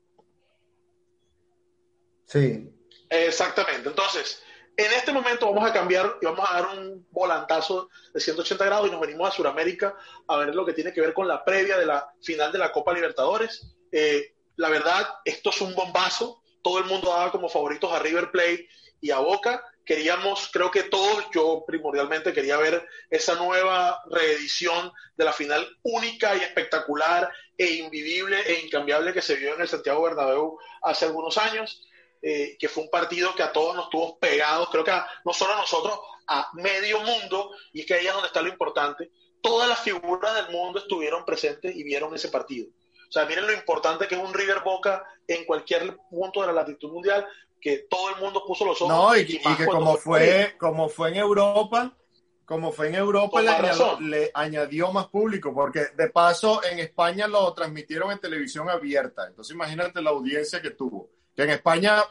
[2.26, 2.68] Sí.
[3.08, 3.88] Exactamente.
[3.88, 4.42] Entonces,
[4.76, 8.88] en este momento vamos a cambiar y vamos a dar un volantazo de 180 grados
[8.88, 9.96] y nos venimos a Sudamérica
[10.28, 12.72] a ver lo que tiene que ver con la previa de la final de la
[12.72, 13.74] Copa Libertadores.
[13.90, 16.42] Eh, la verdad, esto es un bombazo.
[16.62, 18.68] Todo el mundo daba como favoritos a River Plate
[19.00, 19.64] y a Boca.
[19.84, 26.34] Queríamos, creo que todos, yo primordialmente quería ver esa nueva reedición de la final única
[26.36, 31.38] y espectacular e invivible e incambiable que se vio en el Santiago Bernabéu hace algunos
[31.38, 31.86] años.
[32.22, 34.92] Eh, que fue un partido que a todos nos tuvo pegados, creo que
[35.24, 38.48] no solo a nosotros, a medio mundo, y es que ahí es donde está lo
[38.48, 39.10] importante.
[39.40, 42.68] Todas las figuras del mundo estuvieron presentes y vieron ese partido.
[43.08, 46.52] O sea, miren lo importante que es un River Boca en cualquier punto de la
[46.52, 47.26] latitud mundial,
[47.60, 48.92] que todo el mundo puso los ojos.
[48.92, 51.96] No, y, que como fue, como fue en Europa,
[52.44, 57.28] como fue en Europa, le añadió, le añadió, más público, porque de paso en España
[57.28, 59.26] lo transmitieron en televisión abierta.
[59.28, 62.02] Entonces imagínate la audiencia que tuvo que en España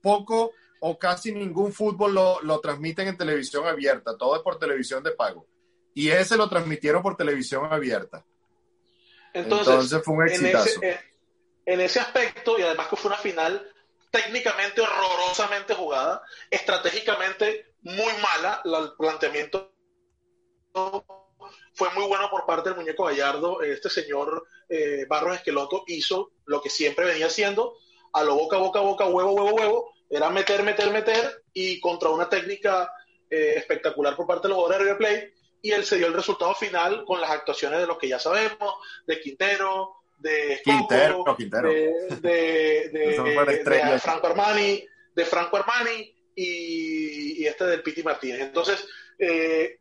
[0.00, 5.02] poco o casi ningún fútbol lo, lo, transmiten en televisión abierta, todo es por televisión
[5.04, 5.46] de pago.
[5.94, 8.24] Y ese lo transmitieron por televisión abierta.
[9.32, 10.82] Entonces, fue un exitazo.
[10.82, 11.00] En ese,
[11.66, 13.70] en ese aspecto, y además que fue una final
[14.10, 19.72] técnicamente horrorosamente jugada, estratégicamente muy mala, el planteamiento
[21.74, 23.62] fue muy bueno por parte del muñeco Gallardo.
[23.62, 27.78] Este señor eh, Barros Esqueloto hizo lo que siempre venía haciendo,
[28.12, 32.28] a lo boca, boca, boca, huevo, huevo, huevo, era meter, meter, meter, y contra una
[32.28, 32.92] técnica
[33.30, 35.32] eh, espectacular por parte de los jugadores de Play,
[35.62, 38.74] y él se dio el resultado final con las actuaciones de los que ya sabemos,
[39.06, 41.68] de Quintero, de Quintero, Quintero.
[41.68, 44.84] de, de, Franco Armani,
[45.14, 48.40] de Franco Armani y, este del Piti Martínez.
[48.40, 48.86] Entonces,
[49.18, 49.78] eh,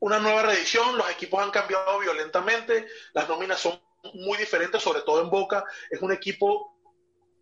[0.00, 3.80] una nueva reedición, los equipos han cambiado violentamente, las nóminas son
[4.14, 5.64] muy diferente, sobre todo en Boca.
[5.90, 6.76] Es un equipo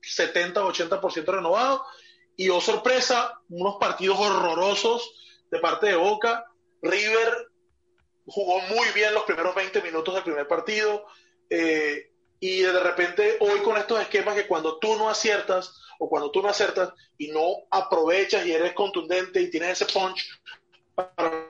[0.02, 1.84] 70-80% renovado.
[2.36, 5.12] Y oh sorpresa, unos partidos horrorosos
[5.50, 6.46] de parte de Boca.
[6.82, 7.48] River
[8.26, 11.06] jugó muy bien los primeros 20 minutos del primer partido.
[11.48, 16.30] Eh, y de repente hoy con estos esquemas que cuando tú no aciertas o cuando
[16.30, 20.26] tú no aciertas y no aprovechas y eres contundente y tienes ese punch
[20.94, 21.46] para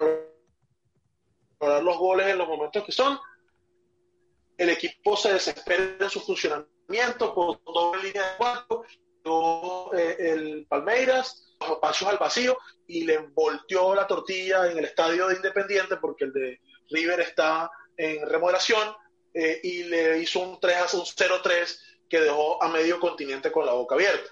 [1.60, 3.20] dar los goles en los momentos que son,
[4.60, 8.84] el equipo se desespera en su funcionamiento con doble línea de cuatro,
[9.96, 15.36] eh, el Palmeiras, pasos al vacío y le volteó la tortilla en el estadio de
[15.36, 18.94] Independiente porque el de River está en remodelación
[19.32, 23.64] eh, y le hizo un 3 a un 0-3 que dejó a medio continente con
[23.64, 24.30] la boca abierta.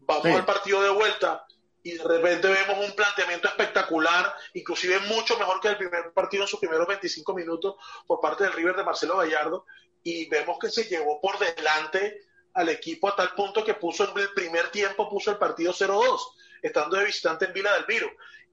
[0.00, 1.45] Vamos al partido de vuelta
[1.86, 6.48] y de repente vemos un planteamiento espectacular, inclusive mucho mejor que el primer partido en
[6.48, 7.76] sus primeros 25 minutos
[8.08, 9.66] por parte del River de Marcelo Gallardo
[10.02, 12.22] y vemos que se llevó por delante
[12.54, 16.18] al equipo a tal punto que puso en el primer tiempo puso el partido 0-2,
[16.60, 18.10] estando de visitante en Vila del Viro.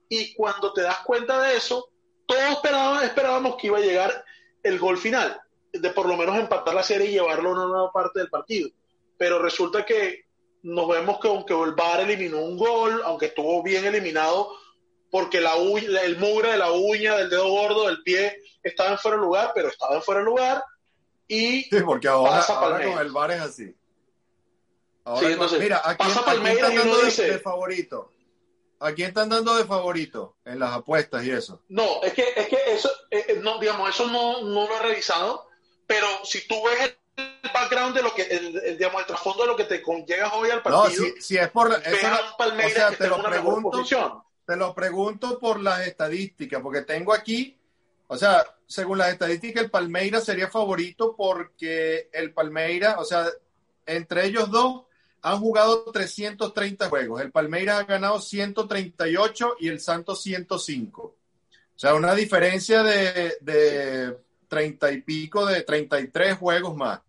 [0.08, 1.90] Y cuando te das cuenta de eso,
[2.26, 4.24] todos esperábamos, esperábamos que iba a llegar
[4.62, 5.40] el gol final,
[5.72, 8.70] de por lo menos empatar la serie y llevarlo a una nueva parte del partido.
[9.16, 10.23] Pero resulta que
[10.64, 14.50] nos vemos que aunque el VAR eliminó un gol, aunque estuvo bien eliminado,
[15.10, 19.18] porque la el mugre de la uña, del dedo gordo, del pie, estaba en fuera
[19.18, 20.64] de lugar, pero estaba en fuera de lugar.
[21.28, 23.66] Y sí, porque ahora, con el VAR es así.
[23.66, 27.30] sí, entonces, mira, aquí, pasa Palmeiras y uno dice...
[27.30, 28.10] De favorito.
[28.80, 31.62] ¿A quién están dando de favorito en las apuestas y eso?
[31.68, 34.82] No, es que, es que eso, eh, eh, no, digamos, eso no, no lo he
[34.82, 35.46] revisado,
[35.86, 37.03] pero si tú ves el
[37.52, 40.62] background de lo que, el, digamos, el trasfondo de lo que te llegas hoy al
[40.62, 40.84] partido.
[40.84, 43.84] No, si, si es por eso, o sea, te lo pregunto,
[44.44, 47.56] te lo pregunto por las estadísticas, porque tengo aquí,
[48.08, 53.26] o sea, según las estadísticas, el Palmeiras sería favorito porque el Palmeiras, o sea,
[53.86, 54.82] entre ellos dos
[55.22, 57.22] han jugado 330 juegos.
[57.22, 61.02] El Palmeiras ha ganado 138 y el Santos 105.
[61.02, 67.00] O sea, una diferencia de, de 30 y pico, de 33 juegos más.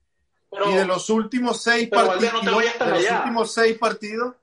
[0.67, 4.35] Y de los últimos seis partidos, de los últimos seis partidos,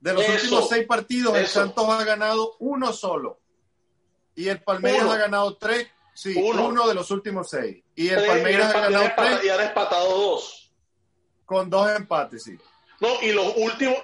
[0.00, 3.40] de los últimos seis partidos, el Santos ha ganado uno solo.
[4.34, 6.86] Y el Palmeiras ha ganado tres, sí, uno.
[6.86, 7.82] de los últimos seis.
[7.96, 9.44] Y el Palmeiras ha ganado tres.
[9.44, 10.72] Y ha empatado dos.
[11.44, 12.56] Con dos empates, sí.
[13.00, 13.96] No, y los últimos,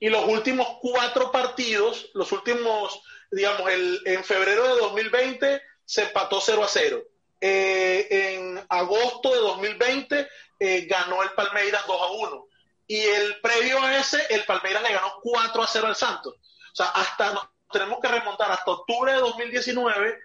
[0.00, 6.40] y, los últimos cuatro partidos, los últimos, digamos, el, en febrero de 2020 se empató
[6.40, 7.02] 0 a 0.
[7.40, 10.28] Eh, en agosto de 2020
[10.58, 12.46] eh, ganó el Palmeiras 2 a 1.
[12.88, 16.34] Y el previo a ese, el Palmeiras le ganó 4 a 0 al Santos.
[16.34, 20.18] O sea, hasta nos tenemos que remontar hasta octubre de 2019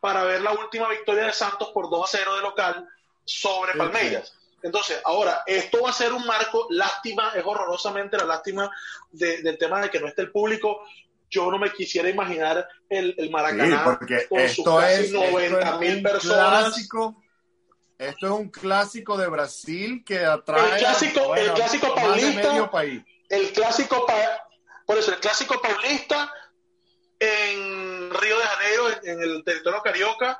[0.00, 2.88] para ver la última victoria de Santos por 2 a 0 de local
[3.24, 4.34] sobre Palmeiras.
[4.62, 8.70] Entonces, ahora, esto va a ser un marco, lástima, es horrorosamente la lástima
[9.10, 10.84] del tema de que no esté el público.
[11.30, 16.64] Yo no me quisiera imaginar el, el Maracaná porque con esto es, 90 mil personas.
[16.64, 17.22] Clásico,
[17.96, 22.70] esto es un clásico de Brasil que atrae el clásico, el clásico paulista,
[23.28, 24.06] el clásico
[24.86, 26.32] por eso el clásico paulista
[27.18, 30.38] en Río de Janeiro, en, el territorio carioca,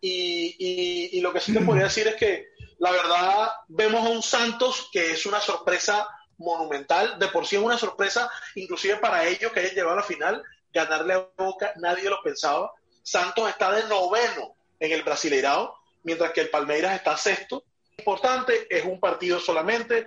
[0.00, 2.46] y, y, y, lo que sí te podría decir es que
[2.80, 6.08] la verdad, vemos a un Santos que es una sorpresa
[6.40, 10.02] monumental, de por sí es una sorpresa, inclusive para ellos que hayan llegado a la
[10.02, 12.72] final, ganarle a Boca, nadie lo pensaba.
[13.02, 17.64] Santos está de noveno en el Brasileirao, mientras que el Palmeiras está sexto.
[17.98, 20.06] Importante, es un partido solamente.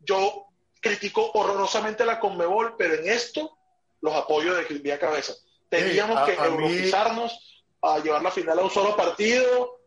[0.00, 0.46] Yo
[0.80, 3.58] critico horrorosamente la Conmebol, pero en esto
[4.00, 5.34] los apoyo de vía cabeza.
[5.68, 9.83] Teníamos que europeizarnos a llevar la final a un solo partido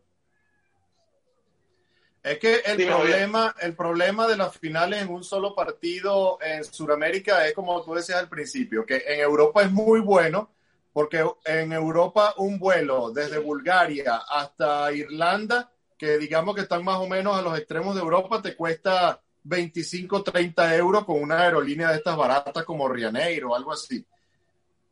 [2.30, 7.46] es que el problema, el problema de las finales en un solo partido en Sudamérica
[7.46, 10.50] es como tú decías al principio, que en Europa es muy bueno,
[10.92, 17.06] porque en Europa un vuelo desde Bulgaria hasta Irlanda, que digamos que están más o
[17.06, 21.96] menos a los extremos de Europa, te cuesta 25, 30 euros con una aerolínea de
[21.96, 24.04] estas baratas como Ryanair o algo así.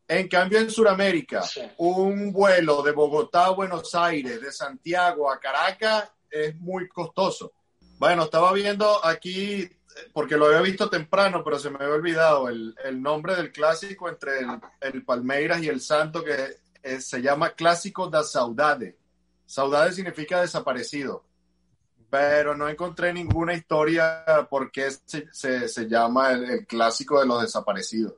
[0.07, 1.43] En cambio, en Sudamérica,
[1.77, 7.53] un vuelo de Bogotá a Buenos Aires, de Santiago a Caracas, es muy costoso.
[7.97, 9.69] Bueno, estaba viendo aquí,
[10.13, 14.39] porque lo había visto temprano, pero se me había olvidado el, nombre del clásico entre
[14.81, 18.97] el, Palmeiras y el Santo, que se llama Clásico da Saudade.
[19.45, 21.25] Saudade significa desaparecido,
[22.09, 28.13] pero no encontré ninguna historia por qué se, se, llama el, clásico de los desaparecidos.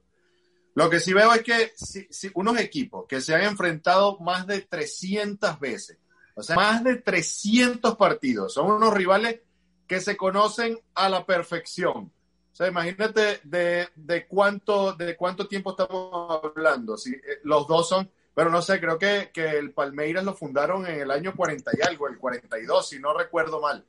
[0.76, 4.62] Lo que sí veo es que si, unos equipos que se han enfrentado más de
[4.62, 5.98] 300 veces,
[6.40, 8.54] o sea, más de 300 partidos.
[8.54, 9.42] Son unos rivales
[9.88, 12.12] que se conocen a la perfección.
[12.52, 16.98] O sea, imagínate de, cuánto, de cuánto tiempo estamos hablando.
[16.98, 20.86] Si, eh, los dos son, pero no sé, creo que, que el Palmeiras lo fundaron
[20.88, 23.86] en el año 40 y algo, el 42, si no recuerdo mal.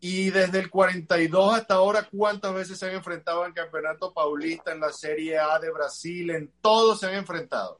[0.00, 4.80] Y desde el 42 hasta ahora, ¿cuántas veces se han enfrentado en Campeonato Paulista, en
[4.80, 6.30] la Serie A de Brasil?
[6.30, 7.78] En todos se han enfrentado.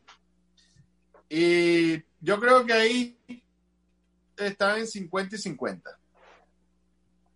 [1.30, 3.44] Y yo creo que ahí
[4.46, 5.90] está en 50 y 50.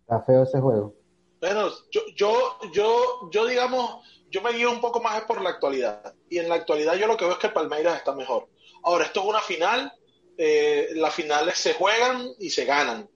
[0.01, 0.93] Está feo ese juego.
[1.39, 6.13] Bueno, yo, yo, yo, yo digamos, yo me guío un poco más por la actualidad.
[6.29, 8.47] Y en la actualidad yo lo que veo es que Palmeiras está mejor.
[8.83, 9.93] Ahora, esto es una final,
[10.37, 13.09] eh, las finales se juegan y se ganan.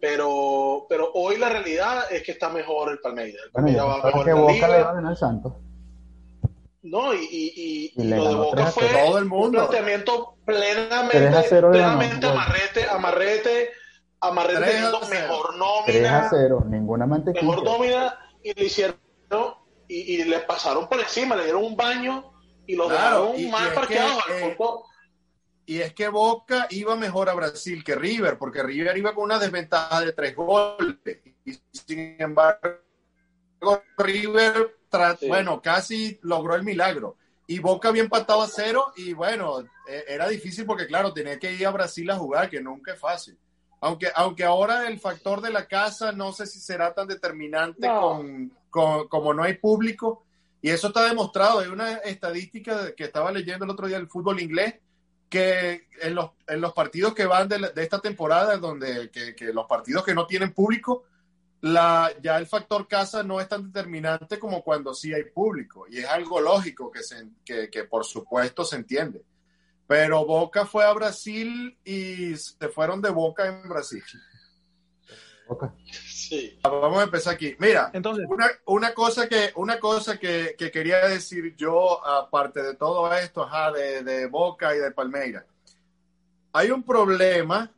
[0.00, 3.42] Pero, pero hoy la realidad es que está mejor el Palmeiras.
[3.46, 4.68] El Palmeiras va mejor que en la Boca liga.
[4.68, 5.52] le va a ganar Santos.
[6.86, 10.58] No, y, y, y, Y lo de Boca 3 fue todo el un planteamiento 3
[10.58, 11.98] plenamente, 0 le ganó.
[11.98, 13.70] plenamente amarrete, amarrete,
[14.20, 15.20] amarrete 3 a teniendo 0.
[15.20, 17.46] mejor 3 nómina, a 0, ninguna mantequilla.
[17.46, 18.96] mejor nómina, y le hicieron,
[19.88, 22.32] y, y le pasaron por encima, le dieron un baño
[22.66, 24.84] y los Claro, dejaron mal es parqueados que, al eh, fondo.
[25.66, 29.38] Y es que Boca iba mejor a Brasil que River, porque River iba con una
[29.38, 30.96] desventaja de tres goles.
[31.44, 32.78] Y sin embargo,
[33.98, 34.75] River,
[35.18, 35.28] Sí.
[35.28, 37.16] bueno, casi logró el milagro.
[37.46, 41.52] Y Boca había empatado a cero y bueno, eh, era difícil porque claro, tenía que
[41.52, 43.38] ir a Brasil a jugar, que nunca es fácil.
[43.80, 48.00] Aunque, aunque ahora el factor de la casa no sé si será tan determinante No.
[48.00, 50.24] con, con- como no hay público.
[50.62, 51.60] Y eso está demostrado.
[51.60, 54.74] Hay una estadística que estaba leyendo el otro día del fútbol inglés
[55.28, 59.34] que en los, en los partidos que van de, la- de esta temporada, donde que,
[59.36, 61.04] que los partidos que no tienen público,
[61.60, 65.86] la, ya el factor casa no es tan determinante como cuando sí hay público.
[65.88, 69.22] Y es algo lógico que, se, que, que por supuesto se entiende.
[69.86, 74.02] Pero Boca fue a Brasil y se fueron de Boca en Brasil.
[75.48, 75.72] Boca.
[76.08, 76.58] Sí.
[76.62, 77.54] Vamos a empezar aquí.
[77.60, 82.74] Mira, Entonces, una, una cosa que una cosa que, que quería decir yo aparte de
[82.74, 85.44] todo esto ajá, de, de Boca y de Palmeiras
[86.56, 87.70] hay un problema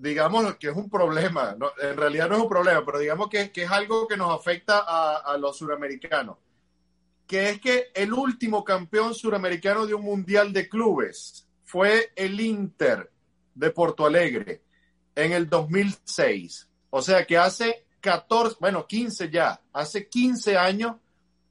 [0.00, 3.64] digamos que es un problema en realidad no es un problema pero digamos que, que
[3.64, 6.36] es algo que nos afecta a, a los suramericanos
[7.26, 13.10] que es que el último campeón suramericano de un mundial de clubes fue el Inter
[13.54, 14.62] de Porto Alegre
[15.14, 20.96] en el 2006 o sea que hace 14, bueno, 15 ya, hace 15 años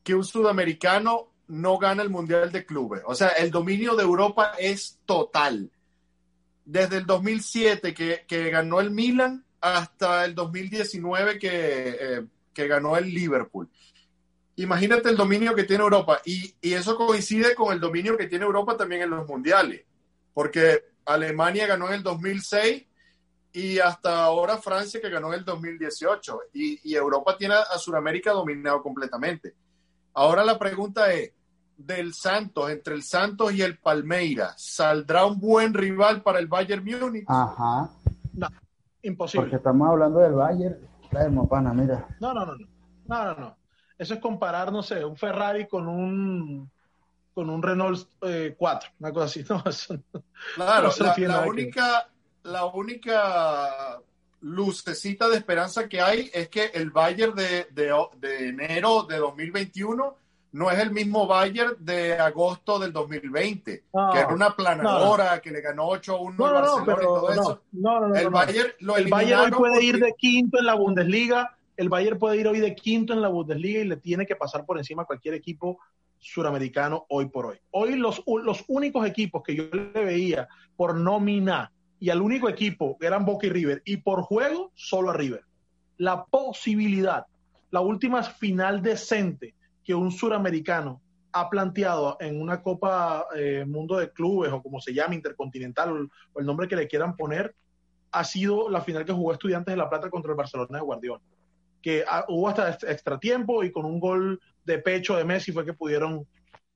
[0.04, 3.02] que un sudamericano no gana el Mundial de Clubes.
[3.06, 5.72] O sea, el dominio de Europa es total.
[6.72, 11.49] Desde el 2007 que, que ganó el Milan hasta el 2019 que,
[11.99, 13.67] eh, que ganó el Liverpool.
[14.57, 18.45] Imagínate el dominio que tiene Europa y, y eso coincide con el dominio que tiene
[18.45, 19.84] Europa también en los mundiales,
[20.32, 22.86] porque Alemania ganó en el 2006
[23.51, 28.32] y hasta ahora Francia que ganó en el 2018 y, y Europa tiene a Sudamérica
[28.32, 29.55] dominado completamente.
[30.13, 31.32] Ahora la pregunta es,
[31.80, 36.84] del Santos, entre el Santos y el Palmeiras, ¿saldrá un buen rival para el Bayern
[36.84, 37.25] Múnich?
[37.27, 37.89] Ajá.
[39.01, 39.45] imposible.
[39.45, 40.77] Porque estamos hablando del Bayern.
[41.09, 42.05] Traemos, pana, mira.
[42.19, 42.67] No, no, no, no.
[43.07, 43.57] No, no, no.
[43.97, 46.69] Eso es comparar, no sé, un Ferrari con un
[47.34, 49.45] con un Renault eh, 4, una cosa así.
[49.49, 50.23] No, eso no.
[50.55, 52.09] Claro, Eso la, que única,
[52.43, 54.01] la única
[54.41, 60.15] lucecita de esperanza que hay es que el Bayern de, de, de enero de 2021
[60.52, 65.52] no es el mismo Bayern de agosto del 2020, No, que era una planadora que
[65.52, 67.62] le ganó 8-1 No, al Barcelona y todo eso.
[68.16, 68.30] el.
[68.30, 71.56] Bayern lo El Bayern hoy puede ir de quinto en la Bundesliga.
[71.78, 74.66] El Bayern puede ir hoy de quinto en la Bundesliga y le tiene que pasar
[74.66, 75.80] por encima a cualquier equipo
[76.18, 77.58] suramericano hoy por hoy.
[77.72, 82.97] Hoy los, los únicos equipos que yo le veía por nómina y al único equipo
[83.02, 85.43] eran Boca y River y por juego solo a River.
[85.97, 87.26] La posibilidad,
[87.72, 89.54] la última final decente
[89.90, 94.94] que un suramericano ha planteado en una Copa eh, Mundo de Clubes o como se
[94.94, 97.56] llama, Intercontinental o, o el nombre que le quieran poner,
[98.12, 101.24] ha sido la final que jugó Estudiantes de La Plata contra el Barcelona de Guardiola.
[101.82, 105.66] Que ah, hubo hasta extra tiempo y con un gol de pecho de Messi fue
[105.66, 106.28] que pudieron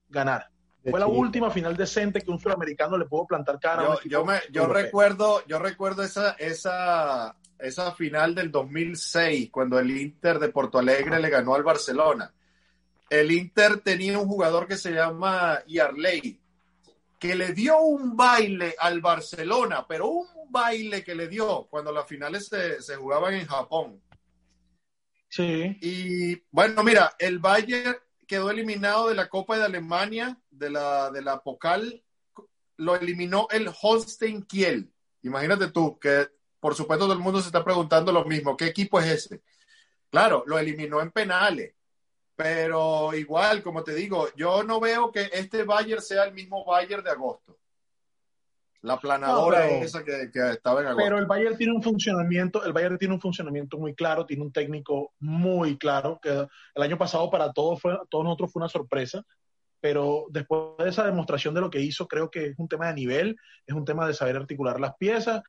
[0.10, 0.48] ganar.
[0.82, 3.96] De Fue la última final decente que un suramericano le pudo plantar cara a un
[4.06, 9.96] Yo, yo, me, yo recuerdo, yo recuerdo esa, esa, esa final del 2006, cuando el
[9.96, 12.34] Inter de Porto Alegre le ganó al Barcelona.
[13.14, 16.42] El Inter tenía un jugador que se llama Yarley,
[17.20, 22.08] que le dio un baile al Barcelona, pero un baile que le dio cuando las
[22.08, 24.02] finales se, se jugaban en Japón.
[25.30, 27.96] Sí, Y bueno, mira, el Bayern
[28.28, 32.04] quedó eliminado de la Copa de Alemania, de la, de la Pokal,
[32.78, 34.92] lo eliminó el Holstein Kiel.
[35.22, 39.00] Imagínate tú, que por supuesto todo el mundo se está preguntando lo mismo, ¿qué equipo
[39.00, 39.44] es ese?
[40.10, 41.76] Claro, lo eliminó en penales,
[42.36, 47.04] pero igual, como te digo, yo no veo que este Bayern sea el mismo Bayern
[47.04, 47.58] de agosto.
[48.82, 51.04] La planadora No, pero- esa que, que estaba en agosto.
[51.06, 54.52] pero el Bayern tiene un funcionamiento, el Bayern tiene un funcionamiento muy claro, tiene un
[54.52, 56.30] técnico muy claro, que
[56.76, 59.24] el año pasado para todos, fue, todos nosotros fue una sorpresa,
[59.80, 62.94] pero después de esa demostración de lo que hizo, creo que es un tema de
[62.96, 65.42] nivel, es un tema de saber articular las piezas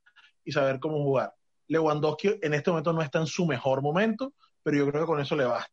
[0.45, 1.33] y saber cómo jugar.
[1.67, 4.33] Lewandowski en este momento no está en su mejor momento,
[4.63, 5.73] pero yo creo que con eso le basta.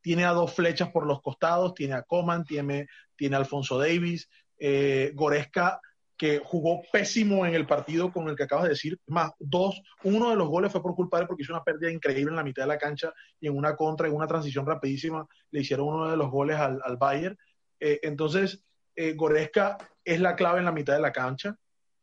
[0.00, 2.86] Tiene a dos flechas por los costados, tiene a Coman, tiene,
[3.16, 4.28] tiene a Alfonso Davis,
[4.58, 5.80] eh, Goresca
[6.18, 10.30] que jugó pésimo en el partido con el que acabas de decir, más dos, uno
[10.30, 12.42] de los goles fue por culpa de él porque hizo una pérdida increíble en la
[12.42, 16.10] mitad de la cancha y en una contra, en una transición rapidísima, le hicieron uno
[16.10, 17.38] de los goles al, al Bayern.
[17.78, 18.64] Eh, entonces,
[18.96, 21.56] eh, Goresca es la clave en la mitad de la cancha.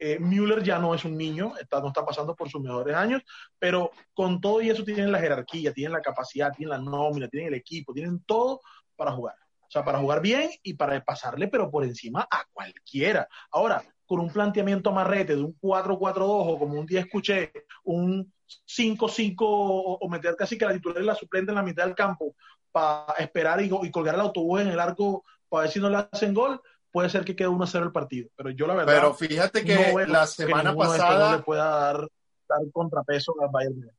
[0.05, 3.23] Eh, Müller ya no es un niño, está, no está pasando por sus mejores años,
[3.57, 7.47] pero con todo y eso tienen la jerarquía, tienen la capacidad, tienen la nómina, tienen
[7.47, 8.61] el equipo, tienen todo
[8.95, 9.33] para jugar.
[9.61, 13.27] O sea, para jugar bien y para pasarle, pero por encima a cualquiera.
[13.49, 17.51] Ahora, con un planteamiento amarrete de un 4-4-2 o como un día escuché,
[17.83, 18.31] un
[18.67, 22.35] 5-5 o, meter casi que la titular y la suplente en la mitad del campo
[22.71, 26.35] para esperar y, colgar el autobús en el arco para ver si no le hacen
[26.35, 26.61] gol,
[26.95, 28.29] puede ser que quede 1-0 el partido.
[28.37, 28.93] Pero yo la verdad.
[28.93, 31.31] Pero fíjate que la semana pasada.
[31.31, 32.09] No le pueda dar,
[32.47, 33.91] dar contrapeso al Bayern.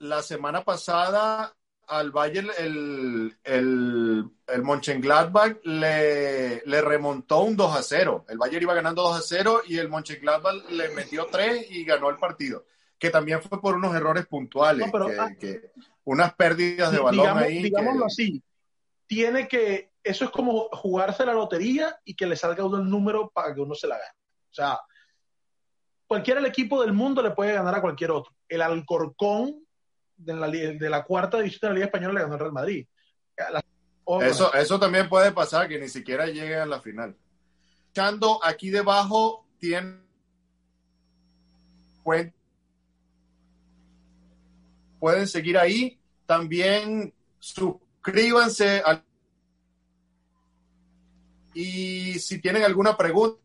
[0.00, 1.56] La semana pasada
[1.86, 8.26] al Bayern el, el, el Mönchengladbach le, le, remontó un 2 a 0.
[8.28, 12.10] El Bayern iba ganando 2 a 0 y el Mönchengladbach le metió 3 y ganó
[12.10, 12.66] el partido.
[12.98, 15.70] Que también fue por unos errores puntuales, ah, que,
[16.04, 17.62] unas pérdidas de balón ahí.
[17.62, 18.42] Digámoslo así,
[19.06, 23.30] tiene que, eso es como jugarse la lotería y que le salga uno el número
[23.30, 24.10] para que uno se la gane.
[24.50, 24.80] O sea,
[26.06, 28.34] cualquier equipo del mundo le puede ganar a cualquier otro.
[28.48, 29.64] El Alcorcón
[30.16, 32.86] de la, de la cuarta división de la Liga Española le ganó el Real Madrid.
[34.22, 37.16] eso, eso también puede pasar, que ni siquiera llegue a la final.
[37.90, 40.08] Echando aquí debajo, tiene
[44.98, 45.98] pueden seguir ahí.
[46.26, 49.04] También suscríbanse al
[51.60, 53.40] y si tienen alguna pregunta